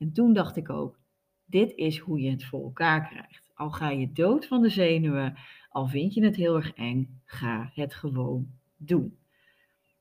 En 0.01 0.13
toen 0.13 0.33
dacht 0.33 0.57
ik 0.57 0.71
ook, 0.71 0.99
dit 1.45 1.73
is 1.77 1.99
hoe 1.99 2.21
je 2.21 2.31
het 2.31 2.45
voor 2.45 2.63
elkaar 2.63 3.09
krijgt. 3.09 3.51
Al 3.55 3.71
ga 3.71 3.91
je 3.91 4.13
dood 4.13 4.47
van 4.47 4.63
de 4.63 4.69
zenuwen, 4.69 5.37
al 5.69 5.87
vind 5.87 6.15
je 6.15 6.25
het 6.25 6.37
heel 6.37 6.57
erg 6.57 6.73
eng, 6.73 7.21
ga 7.25 7.71
het 7.75 7.95
gewoon 7.95 8.49
doen. 8.77 9.19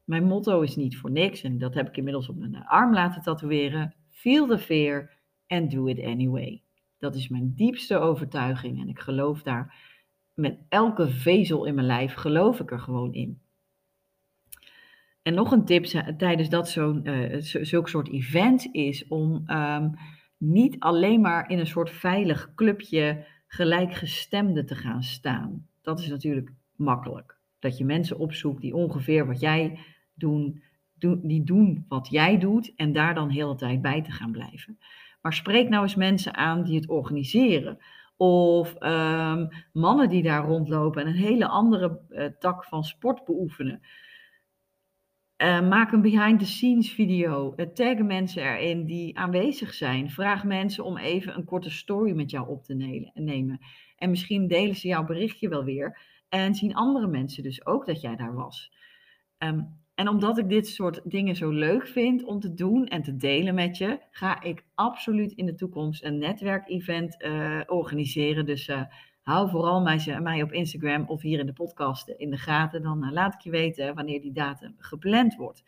Mijn 0.04 0.24
motto 0.24 0.62
is 0.62 0.76
niet 0.76 0.98
voor 0.98 1.12
niks 1.12 1.44
en 1.44 1.58
dat 1.58 1.74
heb 1.74 1.88
ik 1.88 1.98
inmiddels 1.98 2.30
op 2.30 2.38
mijn 2.38 2.56
arm 2.56 2.94
laten 2.94 3.22
tatoeëren. 3.22 3.96
Feel 4.10 4.48
the 4.48 4.58
fear 4.58 5.12
and 5.48 5.72
do 5.72 5.86
it 5.86 6.04
anyway. 6.04 6.62
Dat 7.00 7.16
is 7.16 7.28
mijn 7.28 7.54
diepste 7.56 7.98
overtuiging 7.98 8.80
en 8.82 8.90
ik 8.90 9.00
geloof 9.00 9.42
daar 9.42 9.76
met 10.34 10.60
elke 10.70 11.10
vezel 11.10 11.66
in 11.66 11.76
mijn 11.76 11.88
lijf, 11.88 12.14
geloof 12.14 12.60
ik 12.60 12.72
er 12.72 12.80
gewoon 12.80 13.14
in. 13.14 13.42
En 15.30 15.36
nog 15.36 15.52
een 15.52 15.66
tip 15.66 15.86
tijdens 16.18 16.50
dat 16.50 16.70
zo'n 16.70 17.02
uh, 17.04 17.36
zulk 17.42 17.90
soort 17.90 18.10
event 18.10 18.70
is 18.72 19.08
om 19.08 19.44
um, 19.48 19.94
niet 20.38 20.80
alleen 20.80 21.22
maar 21.22 21.50
in 21.50 21.60
een 21.60 21.68
soort 21.68 21.90
veilig 21.90 22.52
clubje 22.56 23.26
gelijkgestemde 23.48 24.64
te 24.64 24.76
gaan 24.76 25.04
staan. 25.04 25.68
Dat 25.82 26.00
is 26.00 26.08
natuurlijk 26.08 26.52
makkelijk. 26.76 27.38
Dat 27.60 27.78
je 27.78 27.86
mensen 27.86 28.20
opzoekt 28.20 28.62
die 28.62 28.76
ongeveer 28.76 29.28
wat 29.28 29.40
jij 29.40 29.80
doen, 30.14 30.64
die 31.22 31.44
doen 31.44 31.86
wat 31.88 32.08
jij 32.10 32.38
doet 32.38 32.74
en 32.76 32.94
daar 32.94 33.14
dan 33.14 33.30
heel 33.30 33.50
de 33.50 33.56
tijd 33.56 33.82
bij 33.82 34.02
te 34.02 34.12
gaan 34.12 34.32
blijven. 34.32 34.78
Maar 35.22 35.34
spreek 35.34 35.70
nou 35.70 35.84
eens 35.84 35.96
mensen 35.96 36.36
aan 36.36 36.64
die 36.64 36.76
het 36.76 36.90
organiseren. 36.90 37.78
Of 38.18 38.76
um, 38.80 39.50
mannen 39.74 40.10
die 40.10 40.24
daar 40.24 40.46
rondlopen 40.46 41.02
en 41.02 41.08
een 41.08 41.14
hele 41.14 41.48
andere 41.48 42.00
uh, 42.10 42.26
tak 42.40 42.64
van 42.64 42.84
sport 42.84 43.26
beoefenen. 43.26 43.82
Uh, 45.42 45.68
maak 45.68 45.92
een 45.92 46.02
behind-the-scenes 46.02 46.92
video. 46.92 47.54
Uh, 47.56 47.66
tag 47.66 47.98
mensen 47.98 48.44
erin 48.44 48.86
die 48.86 49.18
aanwezig 49.18 49.74
zijn. 49.74 50.10
Vraag 50.10 50.44
mensen 50.44 50.84
om 50.84 50.98
even 50.98 51.36
een 51.36 51.46
korte 51.46 51.70
story 51.70 52.12
met 52.12 52.32
jou 52.32 52.48
op 52.48 52.64
te 52.64 52.74
nemen. 53.14 53.60
En 53.96 54.10
misschien 54.10 54.48
delen 54.48 54.76
ze 54.76 54.88
jouw 54.88 55.06
berichtje 55.06 55.50
wel 55.50 55.64
weer. 55.64 56.00
En 56.30 56.56
zien 56.56 56.76
andere 56.76 57.08
mensen 57.08 57.44
dus 57.44 57.66
ook 57.66 57.86
dat 57.86 58.02
jij 58.02 58.16
daar 58.16 58.34
was. 58.34 58.72
Um, 59.38 59.78
en 59.96 60.08
omdat 60.08 60.38
ik 60.38 60.50
dit 60.50 60.68
soort 60.68 61.02
dingen 61.04 61.36
zo 61.36 61.50
leuk 61.50 61.88
vind 61.88 62.24
om 62.24 62.40
te 62.40 62.54
doen 62.54 62.88
en 62.88 63.02
te 63.02 63.16
delen 63.16 63.56
met 63.56 63.78
je, 63.78 64.00
ga 64.12 64.42
ik 64.42 64.66
absoluut 64.76 65.32
in 65.32 65.46
de 65.46 65.56
toekomst 65.56 66.04
een 66.04 66.18
netwerkevent 66.18 67.24
uh, 67.24 67.60
organiseren. 67.68 68.46
Dus 68.46 68.72
hou 69.30 69.50
vooral 69.50 69.82
mij, 69.82 70.20
mij 70.22 70.42
op 70.42 70.52
Instagram 70.52 71.06
of 71.08 71.22
hier 71.22 71.40
in 71.40 71.46
de 71.46 71.54
podcast 71.54 72.08
in 72.08 72.30
de 72.30 72.38
gaten. 72.38 72.82
Dan 72.82 73.14
laat 73.14 73.34
ik 73.34 73.40
je 73.40 73.50
weten 73.50 73.96
wanneer 73.96 74.22
die 74.22 74.32
datum 74.32 74.76
gepland 74.78 75.36
wordt. 75.36 75.64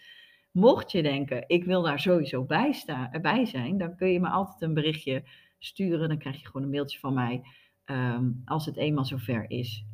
Mocht 0.51 0.91
je 0.91 1.01
denken, 1.01 1.43
ik 1.47 1.63
wil 1.63 1.81
daar 1.81 1.99
sowieso 1.99 2.43
bij, 2.43 2.71
staan, 2.71 3.09
bij 3.21 3.45
zijn, 3.45 3.77
dan 3.77 3.95
kun 3.95 4.07
je 4.07 4.19
me 4.19 4.29
altijd 4.29 4.61
een 4.61 4.73
berichtje 4.73 5.23
sturen. 5.59 6.09
Dan 6.09 6.17
krijg 6.17 6.39
je 6.39 6.45
gewoon 6.45 6.63
een 6.63 6.69
mailtje 6.69 6.99
van 6.99 7.13
mij 7.13 7.41
ehm, 7.85 8.31
als 8.45 8.65
het 8.65 8.77
eenmaal 8.77 9.05
zover 9.05 9.49
is. 9.49 9.85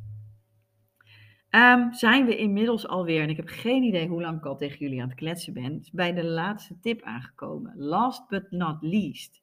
Um, 1.50 1.92
zijn 1.94 2.26
we 2.26 2.36
inmiddels 2.36 2.86
alweer, 2.86 3.22
en 3.22 3.28
ik 3.28 3.36
heb 3.36 3.48
geen 3.48 3.82
idee 3.82 4.08
hoe 4.08 4.20
lang 4.20 4.38
ik 4.38 4.44
al 4.44 4.56
tegen 4.56 4.78
jullie 4.78 5.02
aan 5.02 5.08
het 5.08 5.18
kletsen 5.18 5.52
ben, 5.52 5.88
bij 5.92 6.14
de 6.14 6.24
laatste 6.24 6.78
tip 6.80 7.02
aangekomen. 7.02 7.74
Last 7.76 8.28
but 8.28 8.50
not 8.50 8.76
least. 8.80 9.42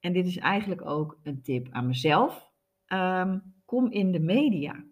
En 0.00 0.12
dit 0.12 0.26
is 0.26 0.36
eigenlijk 0.36 0.86
ook 0.86 1.18
een 1.22 1.42
tip 1.42 1.68
aan 1.70 1.86
mezelf. 1.86 2.51
Ehm, 2.92 3.38
kom 3.64 3.90
in 3.90 4.12
de 4.12 4.20
media. 4.20 4.84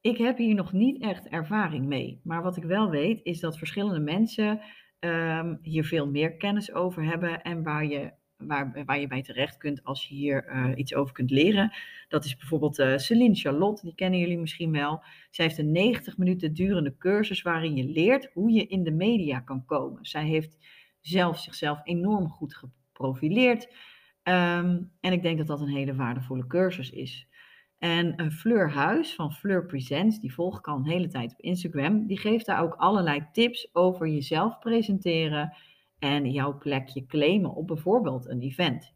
Ik 0.00 0.18
heb 0.18 0.38
hier 0.38 0.54
nog 0.54 0.72
niet 0.72 1.02
echt 1.02 1.28
ervaring 1.28 1.86
mee. 1.86 2.20
Maar 2.24 2.42
wat 2.42 2.56
ik 2.56 2.64
wel 2.64 2.90
weet 2.90 3.20
is 3.22 3.40
dat 3.40 3.58
verschillende 3.58 4.00
mensen 4.00 4.60
um, 5.00 5.58
hier 5.62 5.84
veel 5.84 6.06
meer 6.06 6.36
kennis 6.36 6.72
over 6.72 7.04
hebben 7.04 7.42
en 7.42 7.62
waar 7.62 7.84
je 7.86 8.12
waar, 8.36 8.84
waar 8.84 9.00
je 9.00 9.06
bij 9.06 9.22
terecht 9.22 9.56
kunt 9.56 9.84
als 9.84 10.08
je 10.08 10.14
hier 10.14 10.54
uh, 10.54 10.70
iets 10.74 10.94
over 10.94 11.14
kunt 11.14 11.30
leren. 11.30 11.72
Dat 12.08 12.24
is 12.24 12.36
bijvoorbeeld 12.36 12.78
uh, 12.78 12.96
Celine 12.96 13.34
Charlotte, 13.34 13.84
die 13.84 13.94
kennen 13.94 14.20
jullie 14.20 14.38
misschien 14.38 14.72
wel. 14.72 15.02
Zij 15.30 15.44
heeft 15.44 15.58
een 15.58 15.72
90 15.72 16.16
minuten 16.16 16.54
durende 16.54 16.96
cursus 16.96 17.42
waarin 17.42 17.76
je 17.76 17.84
leert 17.84 18.30
hoe 18.32 18.50
je 18.50 18.66
in 18.66 18.82
de 18.82 18.92
media 18.92 19.40
kan 19.40 19.64
komen. 19.64 20.04
Zij 20.04 20.24
heeft 20.24 20.56
zelf 21.00 21.38
zichzelf 21.38 21.80
enorm 21.84 22.28
goed 22.28 22.54
geprofileerd. 22.54 23.68
Um, 24.24 24.92
en 25.00 25.12
ik 25.12 25.22
denk 25.22 25.38
dat 25.38 25.46
dat 25.46 25.60
een 25.60 25.68
hele 25.68 25.94
waardevolle 25.94 26.46
cursus 26.46 26.90
is. 26.90 27.26
En 27.78 28.32
Fleur 28.32 28.70
Huis 28.70 29.14
van 29.14 29.32
Fleur 29.32 29.66
Presents, 29.66 30.20
die 30.20 30.34
volg 30.34 30.58
ik 30.58 30.68
al 30.68 30.76
een 30.76 30.86
hele 30.86 31.08
tijd 31.08 31.32
op 31.32 31.40
Instagram, 31.40 32.06
die 32.06 32.18
geeft 32.18 32.46
daar 32.46 32.62
ook 32.62 32.74
allerlei 32.74 33.28
tips 33.32 33.68
over 33.72 34.08
jezelf 34.08 34.58
presenteren 34.58 35.56
en 35.98 36.30
jouw 36.30 36.58
plekje 36.58 37.06
claimen 37.06 37.54
op 37.54 37.66
bijvoorbeeld 37.66 38.28
een 38.28 38.40
event. 38.40 38.94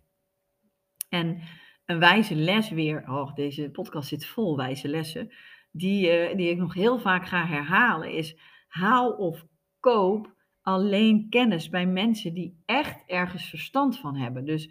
En 1.09 1.41
een 1.85 1.99
wijze 1.99 2.35
les 2.35 2.71
weer, 2.71 3.05
oh, 3.09 3.35
deze 3.35 3.71
podcast 3.71 4.09
zit 4.09 4.27
vol 4.27 4.57
wijze 4.57 4.89
lessen, 4.89 5.33
die, 5.71 6.31
uh, 6.31 6.37
die 6.37 6.51
ik 6.51 6.57
nog 6.57 6.75
heel 6.75 6.99
vaak 6.99 7.27
ga 7.27 7.47
herhalen, 7.47 8.13
is 8.13 8.39
haal 8.69 9.13
of 9.13 9.47
koop 9.81 10.35
alleen 10.61 11.29
kennis 11.29 11.69
bij 11.69 11.87
mensen 11.87 12.35
die 12.35 12.63
echt 12.65 13.03
ergens 13.07 13.49
verstand 13.49 13.99
van 13.99 14.17
hebben. 14.17 14.45
Dus 14.45 14.71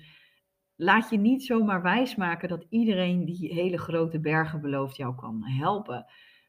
laat 0.75 1.09
je 1.09 1.17
niet 1.17 1.43
zomaar 1.43 1.81
wijsmaken 1.81 2.49
dat 2.49 2.65
iedereen 2.69 3.25
die 3.25 3.53
hele 3.53 3.77
grote 3.77 4.19
bergen 4.19 4.61
belooft 4.61 4.95
jou 4.95 5.15
kan 5.15 5.43
helpen. 5.43 6.05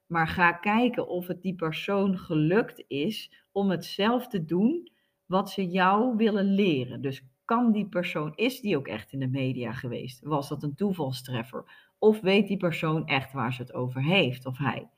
Maar 0.06 0.28
ga 0.28 0.52
kijken 0.52 1.08
of 1.08 1.26
het 1.26 1.42
die 1.42 1.54
persoon 1.54 2.18
gelukt 2.18 2.84
is 2.88 3.44
om 3.52 3.70
het 3.70 3.84
zelf 3.84 4.28
te 4.28 4.44
doen 4.44 4.90
wat 5.26 5.50
ze 5.50 5.68
jou 5.68 6.16
willen 6.16 6.54
leren. 6.54 7.00
Dus 7.00 7.26
kan 7.44 7.72
die 7.72 7.88
persoon, 7.88 8.32
is 8.34 8.60
die 8.60 8.76
ook 8.76 8.86
echt 8.86 9.12
in 9.12 9.18
de 9.18 9.28
media 9.28 9.72
geweest? 9.72 10.24
Was 10.24 10.48
dat 10.48 10.62
een 10.62 10.74
toevalstreffer? 10.74 11.90
Of 11.98 12.20
weet 12.20 12.48
die 12.48 12.56
persoon 12.56 13.06
echt 13.06 13.32
waar 13.32 13.52
ze 13.52 13.62
het 13.62 13.72
over 13.72 14.02
heeft, 14.02 14.46
of 14.46 14.58
hij? 14.58 14.88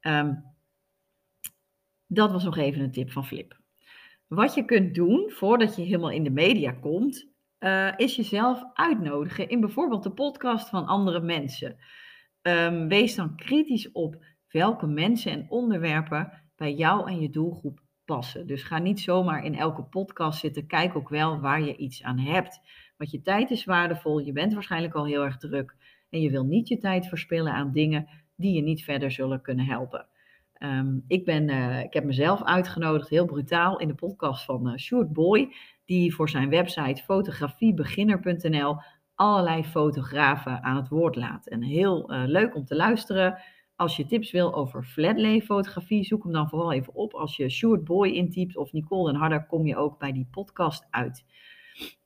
Um, 0.00 0.44
dat 2.06 2.32
was 2.32 2.44
nog 2.44 2.56
even 2.56 2.82
een 2.82 2.92
tip 2.92 3.10
van 3.10 3.26
Flip. 3.26 3.58
Wat 4.26 4.54
je 4.54 4.64
kunt 4.64 4.94
doen 4.94 5.30
voordat 5.30 5.76
je 5.76 5.82
helemaal 5.82 6.10
in 6.10 6.24
de 6.24 6.30
media 6.30 6.72
komt, 6.72 7.29
uh, 7.60 7.92
is 7.96 8.16
jezelf 8.16 8.64
uitnodigen 8.74 9.48
in 9.48 9.60
bijvoorbeeld 9.60 10.02
de 10.02 10.12
podcast 10.12 10.68
van 10.68 10.86
andere 10.86 11.20
mensen. 11.20 11.76
Um, 12.42 12.88
wees 12.88 13.14
dan 13.14 13.36
kritisch 13.36 13.92
op 13.92 14.24
welke 14.48 14.86
mensen 14.86 15.32
en 15.32 15.46
onderwerpen 15.48 16.32
bij 16.56 16.74
jou 16.74 17.08
en 17.10 17.20
je 17.20 17.30
doelgroep 17.30 17.80
passen. 18.04 18.46
Dus 18.46 18.62
ga 18.62 18.78
niet 18.78 19.00
zomaar 19.00 19.44
in 19.44 19.54
elke 19.54 19.82
podcast 19.82 20.40
zitten. 20.40 20.66
Kijk 20.66 20.96
ook 20.96 21.08
wel 21.08 21.40
waar 21.40 21.60
je 21.60 21.76
iets 21.76 22.02
aan 22.02 22.18
hebt. 22.18 22.60
Want 22.96 23.10
je 23.10 23.22
tijd 23.22 23.50
is 23.50 23.64
waardevol. 23.64 24.18
Je 24.18 24.32
bent 24.32 24.54
waarschijnlijk 24.54 24.94
al 24.94 25.06
heel 25.06 25.24
erg 25.24 25.36
druk. 25.36 25.76
En 26.10 26.20
je 26.20 26.30
wil 26.30 26.44
niet 26.44 26.68
je 26.68 26.78
tijd 26.78 27.06
verspillen 27.06 27.52
aan 27.52 27.72
dingen 27.72 28.08
die 28.36 28.54
je 28.54 28.62
niet 28.62 28.84
verder 28.84 29.10
zullen 29.10 29.42
kunnen 29.42 29.66
helpen. 29.66 30.06
Um, 30.58 31.04
ik, 31.06 31.24
ben, 31.24 31.48
uh, 31.48 31.80
ik 31.80 31.92
heb 31.92 32.04
mezelf 32.04 32.44
uitgenodigd, 32.44 33.08
heel 33.08 33.26
brutaal, 33.26 33.78
in 33.78 33.88
de 33.88 33.94
podcast 33.94 34.44
van 34.44 34.68
uh, 34.68 34.76
Sjoerd 34.76 35.12
Boy. 35.12 35.54
Die 35.90 36.14
voor 36.14 36.28
zijn 36.28 36.48
website 36.48 37.02
fotografiebeginner.nl 37.02 38.76
allerlei 39.14 39.64
fotografen 39.64 40.62
aan 40.62 40.76
het 40.76 40.88
woord 40.88 41.16
laat. 41.16 41.46
En 41.46 41.62
heel 41.62 42.12
uh, 42.12 42.22
leuk 42.26 42.54
om 42.54 42.64
te 42.64 42.76
luisteren. 42.76 43.38
Als 43.76 43.96
je 43.96 44.06
tips 44.06 44.30
wil 44.30 44.54
over 44.54 44.84
flatlay 44.84 45.40
fotografie, 45.40 46.04
zoek 46.04 46.22
hem 46.22 46.32
dan 46.32 46.48
vooral 46.48 46.72
even 46.72 46.94
op. 46.94 47.14
Als 47.14 47.36
je 47.36 47.48
Short 47.48 47.84
Boy 47.84 48.08
intypt 48.08 48.56
of 48.56 48.72
Nicole 48.72 49.12
den 49.12 49.20
Harder, 49.20 49.46
kom 49.46 49.66
je 49.66 49.76
ook 49.76 49.98
bij 49.98 50.12
die 50.12 50.28
podcast 50.30 50.86
uit. 50.90 51.24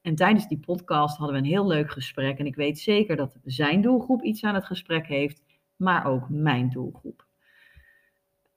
En 0.03 0.14
tijdens 0.14 0.49
die 0.49 0.59
podcast 0.59 1.16
hadden 1.16 1.37
we 1.37 1.42
een 1.42 1.49
heel 1.49 1.66
leuk 1.66 1.90
gesprek. 1.90 2.38
En 2.38 2.47
ik 2.47 2.57
weet 2.57 2.79
zeker 2.79 3.16
dat 3.16 3.38
zijn 3.44 3.81
doelgroep 3.81 4.23
iets 4.23 4.44
aan 4.44 4.55
het 4.55 4.64
gesprek 4.64 5.07
heeft, 5.07 5.42
maar 5.77 6.07
ook 6.07 6.29
mijn 6.29 6.70
doelgroep. 6.70 7.27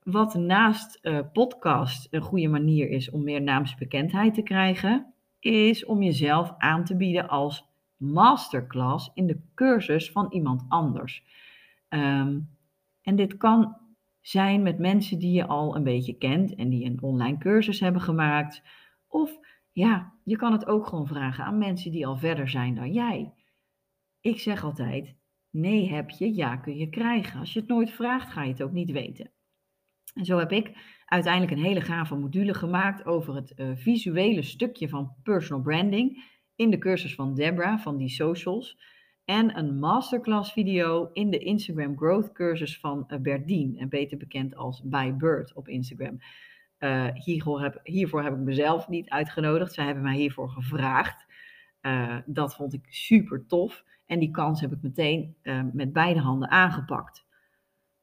Wat 0.03 0.33
naast 0.33 0.99
uh, 1.01 1.19
podcast 1.33 2.07
een 2.11 2.21
goede 2.21 2.47
manier 2.47 2.89
is 2.89 3.09
om 3.09 3.23
meer 3.23 3.41
naamsbekendheid 3.41 4.33
te 4.33 4.41
krijgen, 4.41 5.11
is 5.47 5.85
om 5.85 6.03
jezelf 6.03 6.53
aan 6.57 6.83
te 6.83 6.95
bieden 6.95 7.29
als 7.29 7.65
masterclass 7.97 9.11
in 9.13 9.27
de 9.27 9.39
cursus 9.55 10.11
van 10.11 10.27
iemand 10.29 10.65
anders. 10.67 11.23
Um, 11.89 12.49
en 13.01 13.15
dit 13.15 13.37
kan 13.37 13.77
zijn 14.21 14.61
met 14.61 14.79
mensen 14.79 15.19
die 15.19 15.31
je 15.31 15.45
al 15.45 15.75
een 15.75 15.83
beetje 15.83 16.17
kent 16.17 16.55
en 16.55 16.69
die 16.69 16.85
een 16.85 17.01
online 17.01 17.37
cursus 17.37 17.79
hebben 17.79 18.01
gemaakt. 18.01 18.63
Of 19.07 19.39
ja, 19.71 20.13
je 20.23 20.35
kan 20.35 20.51
het 20.51 20.67
ook 20.67 20.87
gewoon 20.87 21.07
vragen 21.07 21.43
aan 21.43 21.57
mensen 21.57 21.91
die 21.91 22.07
al 22.07 22.17
verder 22.17 22.49
zijn 22.49 22.75
dan 22.75 22.93
jij. 22.93 23.33
Ik 24.21 24.39
zeg 24.39 24.63
altijd: 24.63 25.15
nee 25.49 25.89
heb 25.89 26.09
je, 26.09 26.35
ja 26.35 26.55
kun 26.55 26.77
je 26.77 26.89
krijgen. 26.89 27.39
Als 27.39 27.53
je 27.53 27.59
het 27.59 27.69
nooit 27.69 27.91
vraagt, 27.91 28.31
ga 28.31 28.43
je 28.43 28.51
het 28.51 28.63
ook 28.63 28.71
niet 28.71 28.91
weten. 28.91 29.31
En 30.17 30.25
zo 30.25 30.37
heb 30.37 30.51
ik 30.51 30.71
uiteindelijk 31.05 31.53
een 31.53 31.65
hele 31.65 31.81
gave 31.81 32.15
module 32.15 32.53
gemaakt 32.53 33.05
over 33.05 33.35
het 33.35 33.53
uh, 33.55 33.67
visuele 33.75 34.41
stukje 34.41 34.89
van 34.89 35.15
personal 35.23 35.61
branding 35.61 36.23
in 36.55 36.69
de 36.69 36.77
cursus 36.77 37.15
van 37.15 37.35
Debra 37.35 37.79
van 37.79 37.97
die 37.97 38.09
socials 38.09 38.77
en 39.25 39.57
een 39.57 39.79
masterclass 39.79 40.51
video 40.51 41.09
in 41.13 41.29
de 41.29 41.37
Instagram 41.37 41.97
Growth 41.97 42.31
cursus 42.31 42.79
van 42.79 43.03
uh, 43.07 43.19
Berdien, 43.19 43.77
en 43.77 43.89
beter 43.89 44.17
bekend 44.17 44.55
als 44.55 44.81
By 44.85 45.13
Bird 45.13 45.53
op 45.53 45.67
Instagram. 45.67 46.17
Uh, 46.79 47.07
hiervoor, 47.13 47.61
heb, 47.61 47.79
hiervoor 47.83 48.23
heb 48.23 48.33
ik 48.33 48.39
mezelf 48.39 48.87
niet 48.87 49.09
uitgenodigd, 49.09 49.73
zij 49.73 49.85
hebben 49.85 50.03
mij 50.03 50.15
hiervoor 50.15 50.49
gevraagd. 50.49 51.25
Dat 52.25 52.55
vond 52.55 52.73
ik 52.73 52.85
super 52.89 53.45
tof 53.47 53.83
en 54.05 54.19
die 54.19 54.31
kans 54.31 54.61
heb 54.61 54.71
ik 54.71 54.81
meteen 54.81 55.35
met 55.73 55.93
beide 55.93 56.19
handen 56.19 56.49
aangepakt. 56.49 57.26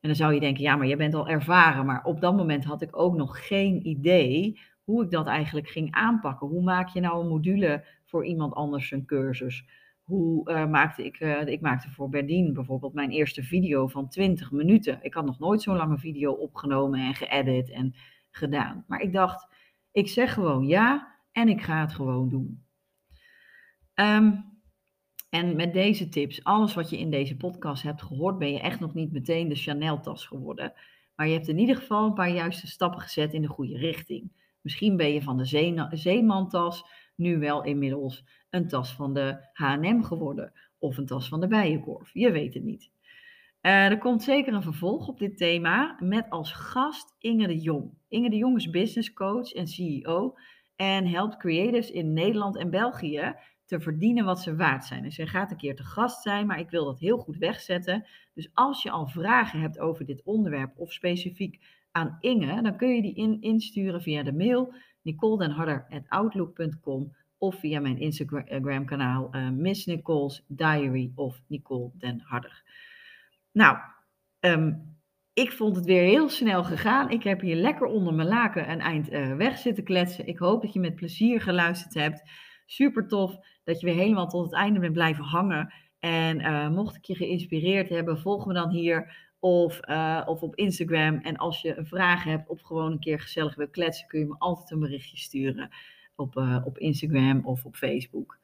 En 0.04 0.10
dan 0.10 0.18
zou 0.18 0.34
je 0.34 0.40
denken, 0.40 0.62
ja, 0.62 0.76
maar 0.76 0.86
je 0.86 0.96
bent 0.96 1.14
al 1.14 1.28
ervaren, 1.28 1.86
maar 1.86 2.04
op 2.04 2.20
dat 2.20 2.36
moment 2.36 2.64
had 2.64 2.82
ik 2.82 2.98
ook 2.98 3.16
nog 3.16 3.46
geen 3.46 3.86
idee 3.86 4.60
hoe 4.82 5.04
ik 5.04 5.10
dat 5.10 5.26
eigenlijk 5.26 5.68
ging 5.68 5.92
aanpakken. 5.92 6.48
Hoe 6.48 6.62
maak 6.62 6.88
je 6.88 7.00
nou 7.00 7.20
een 7.20 7.28
module 7.28 7.84
voor 8.04 8.26
iemand 8.26 8.54
anders 8.54 8.90
een 8.90 9.04
cursus? 9.04 9.64
hoe 10.04 10.50
uh, 10.50 10.66
maakte 10.66 11.04
ik, 11.04 11.20
uh, 11.20 11.46
ik 11.46 11.60
maakte 11.60 11.90
voor 11.90 12.08
Berdien 12.08 12.54
bijvoorbeeld 12.54 12.94
mijn 12.94 13.10
eerste 13.10 13.42
video 13.42 13.86
van 13.86 14.08
20 14.08 14.50
minuten. 14.50 14.98
Ik 15.02 15.14
had 15.14 15.24
nog 15.24 15.38
nooit 15.38 15.62
zo'n 15.62 15.76
lange 15.76 15.98
video 15.98 16.32
opgenomen 16.32 17.00
en 17.00 17.14
geëdit 17.14 17.70
en 17.70 17.94
gedaan. 18.30 18.84
Maar 18.88 19.00
ik 19.00 19.12
dacht, 19.12 19.48
ik 19.92 20.08
zeg 20.08 20.32
gewoon 20.32 20.66
ja 20.66 21.14
en 21.32 21.48
ik 21.48 21.62
ga 21.62 21.80
het 21.80 21.92
gewoon 21.92 22.28
doen. 22.28 22.64
Um, 23.94 24.53
en 25.34 25.56
met 25.56 25.72
deze 25.72 26.08
tips, 26.08 26.44
alles 26.44 26.74
wat 26.74 26.90
je 26.90 26.98
in 26.98 27.10
deze 27.10 27.36
podcast 27.36 27.82
hebt 27.82 28.02
gehoord, 28.02 28.38
ben 28.38 28.52
je 28.52 28.60
echt 28.60 28.80
nog 28.80 28.94
niet 28.94 29.12
meteen 29.12 29.48
de 29.48 29.54
Chanel-tas 29.54 30.26
geworden. 30.26 30.72
Maar 31.16 31.26
je 31.26 31.32
hebt 31.32 31.48
in 31.48 31.58
ieder 31.58 31.76
geval 31.76 32.06
een 32.06 32.14
paar 32.14 32.30
juiste 32.30 32.66
stappen 32.66 33.00
gezet 33.00 33.32
in 33.32 33.42
de 33.42 33.48
goede 33.48 33.76
richting. 33.76 34.32
Misschien 34.60 34.96
ben 34.96 35.12
je 35.12 35.22
van 35.22 35.36
de 35.36 35.44
zee 35.44 35.74
zeemantas 35.90 36.84
nu 37.14 37.38
wel 37.38 37.64
inmiddels 37.64 38.24
een 38.50 38.68
tas 38.68 38.92
van 38.92 39.14
de 39.14 39.48
H&M 39.52 40.02
geworden 40.02 40.52
of 40.78 40.96
een 40.96 41.06
tas 41.06 41.28
van 41.28 41.40
de 41.40 41.46
Bijenkorf. 41.46 42.10
Je 42.12 42.30
weet 42.30 42.54
het 42.54 42.64
niet. 42.64 42.90
Uh, 43.62 43.84
er 43.84 43.98
komt 43.98 44.22
zeker 44.22 44.54
een 44.54 44.62
vervolg 44.62 45.08
op 45.08 45.18
dit 45.18 45.36
thema 45.36 45.96
met 46.00 46.30
als 46.30 46.52
gast 46.52 47.14
Inge 47.18 47.46
de 47.46 47.58
Jong. 47.58 47.90
Inge 48.08 48.30
de 48.30 48.36
Jong 48.36 48.56
is 48.56 48.70
business 48.70 49.12
coach 49.12 49.52
en 49.52 49.66
CEO 49.66 50.34
en 50.76 51.06
helpt 51.06 51.36
creatives 51.36 51.90
in 51.90 52.12
Nederland 52.12 52.56
en 52.56 52.70
België 52.70 53.34
te 53.74 53.80
verdienen 53.80 54.24
wat 54.24 54.40
ze 54.40 54.56
waard 54.56 54.84
zijn. 54.84 55.02
Dus 55.02 55.14
zij 55.14 55.26
gaat 55.26 55.50
een 55.50 55.56
keer 55.56 55.76
te 55.76 55.84
gast 55.84 56.22
zijn, 56.22 56.46
maar 56.46 56.58
ik 56.58 56.70
wil 56.70 56.84
dat 56.84 56.98
heel 56.98 57.18
goed 57.18 57.36
wegzetten. 57.36 58.06
Dus 58.34 58.50
als 58.52 58.82
je 58.82 58.90
al 58.90 59.06
vragen 59.06 59.60
hebt 59.60 59.78
over 59.78 60.04
dit 60.04 60.22
onderwerp 60.22 60.78
of 60.78 60.92
specifiek 60.92 61.60
aan 61.90 62.16
Inge, 62.20 62.62
dan 62.62 62.76
kun 62.76 62.94
je 62.94 63.02
die 63.02 63.14
in, 63.14 63.40
insturen 63.40 64.02
via 64.02 64.22
de 64.22 64.32
mail 64.32 64.74
nicoledenharder.outlook.com 65.02 67.16
of 67.38 67.54
via 67.54 67.80
mijn 67.80 67.98
Instagram 67.98 68.84
kanaal 68.84 69.34
uh, 69.34 69.50
Miss 69.50 69.86
Nicole's 69.86 70.44
Diary 70.48 71.12
of 71.14 71.42
Nicole 71.46 71.90
Den 71.94 72.20
Harder. 72.20 72.62
Nou, 73.52 73.78
ehm, 74.40 74.72
ik 75.32 75.52
vond 75.52 75.76
het 75.76 75.84
weer 75.84 76.02
heel 76.02 76.28
snel 76.28 76.64
gegaan. 76.64 77.10
Ik 77.10 77.22
heb 77.22 77.40
hier 77.40 77.56
lekker 77.56 77.86
onder 77.86 78.14
mijn 78.14 78.28
laken 78.28 78.70
een 78.70 78.80
eind 78.80 79.12
uh, 79.12 79.36
weg 79.36 79.58
zitten 79.58 79.84
kletsen. 79.84 80.26
Ik 80.26 80.38
hoop 80.38 80.62
dat 80.62 80.72
je 80.72 80.80
met 80.80 80.94
plezier 80.94 81.40
geluisterd 81.40 81.94
hebt. 81.94 82.22
Super 82.66 83.08
tof 83.08 83.38
dat 83.64 83.80
je 83.80 83.86
weer 83.86 83.94
helemaal 83.94 84.28
tot 84.28 84.44
het 84.44 84.54
einde 84.54 84.80
bent 84.80 84.92
blijven 84.92 85.24
hangen. 85.24 85.72
En 85.98 86.40
uh, 86.40 86.68
mocht 86.68 86.96
ik 86.96 87.04
je 87.04 87.14
geïnspireerd 87.14 87.88
hebben, 87.88 88.20
volg 88.20 88.46
me 88.46 88.52
dan 88.54 88.70
hier 88.70 89.16
of, 89.38 89.80
uh, 89.88 90.22
of 90.26 90.42
op 90.42 90.56
Instagram. 90.56 91.18
En 91.18 91.36
als 91.36 91.60
je 91.60 91.78
een 91.78 91.86
vraag 91.86 92.24
hebt 92.24 92.48
of 92.48 92.60
gewoon 92.60 92.92
een 92.92 92.98
keer 92.98 93.20
gezellig 93.20 93.54
wil 93.54 93.68
kletsen, 93.68 94.06
kun 94.06 94.18
je 94.20 94.26
me 94.26 94.34
altijd 94.38 94.70
een 94.70 94.78
berichtje 94.78 95.16
sturen 95.16 95.70
op, 96.16 96.36
op 96.64 96.78
Instagram 96.78 97.40
of 97.44 97.64
op 97.64 97.76
Facebook. 97.76 98.38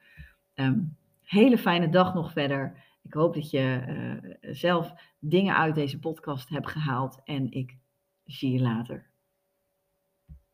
Um, 0.55 0.97
hele 1.23 1.59
fijne 1.59 1.89
dag 1.89 2.15
nog 2.15 2.33
verder. 2.33 2.85
Ik 3.03 3.13
hoop 3.13 3.35
dat 3.35 3.51
je 3.51 4.39
zelf 4.41 4.95
dingen 5.19 5.57
uit 5.57 5.75
deze 5.75 5.99
podcast 5.99 6.49
hebt 6.49 6.71
gehaald 6.71 7.21
en 7.25 7.51
ik 7.51 7.77
zie 8.25 8.53
je 8.53 8.61
later. 8.61 9.10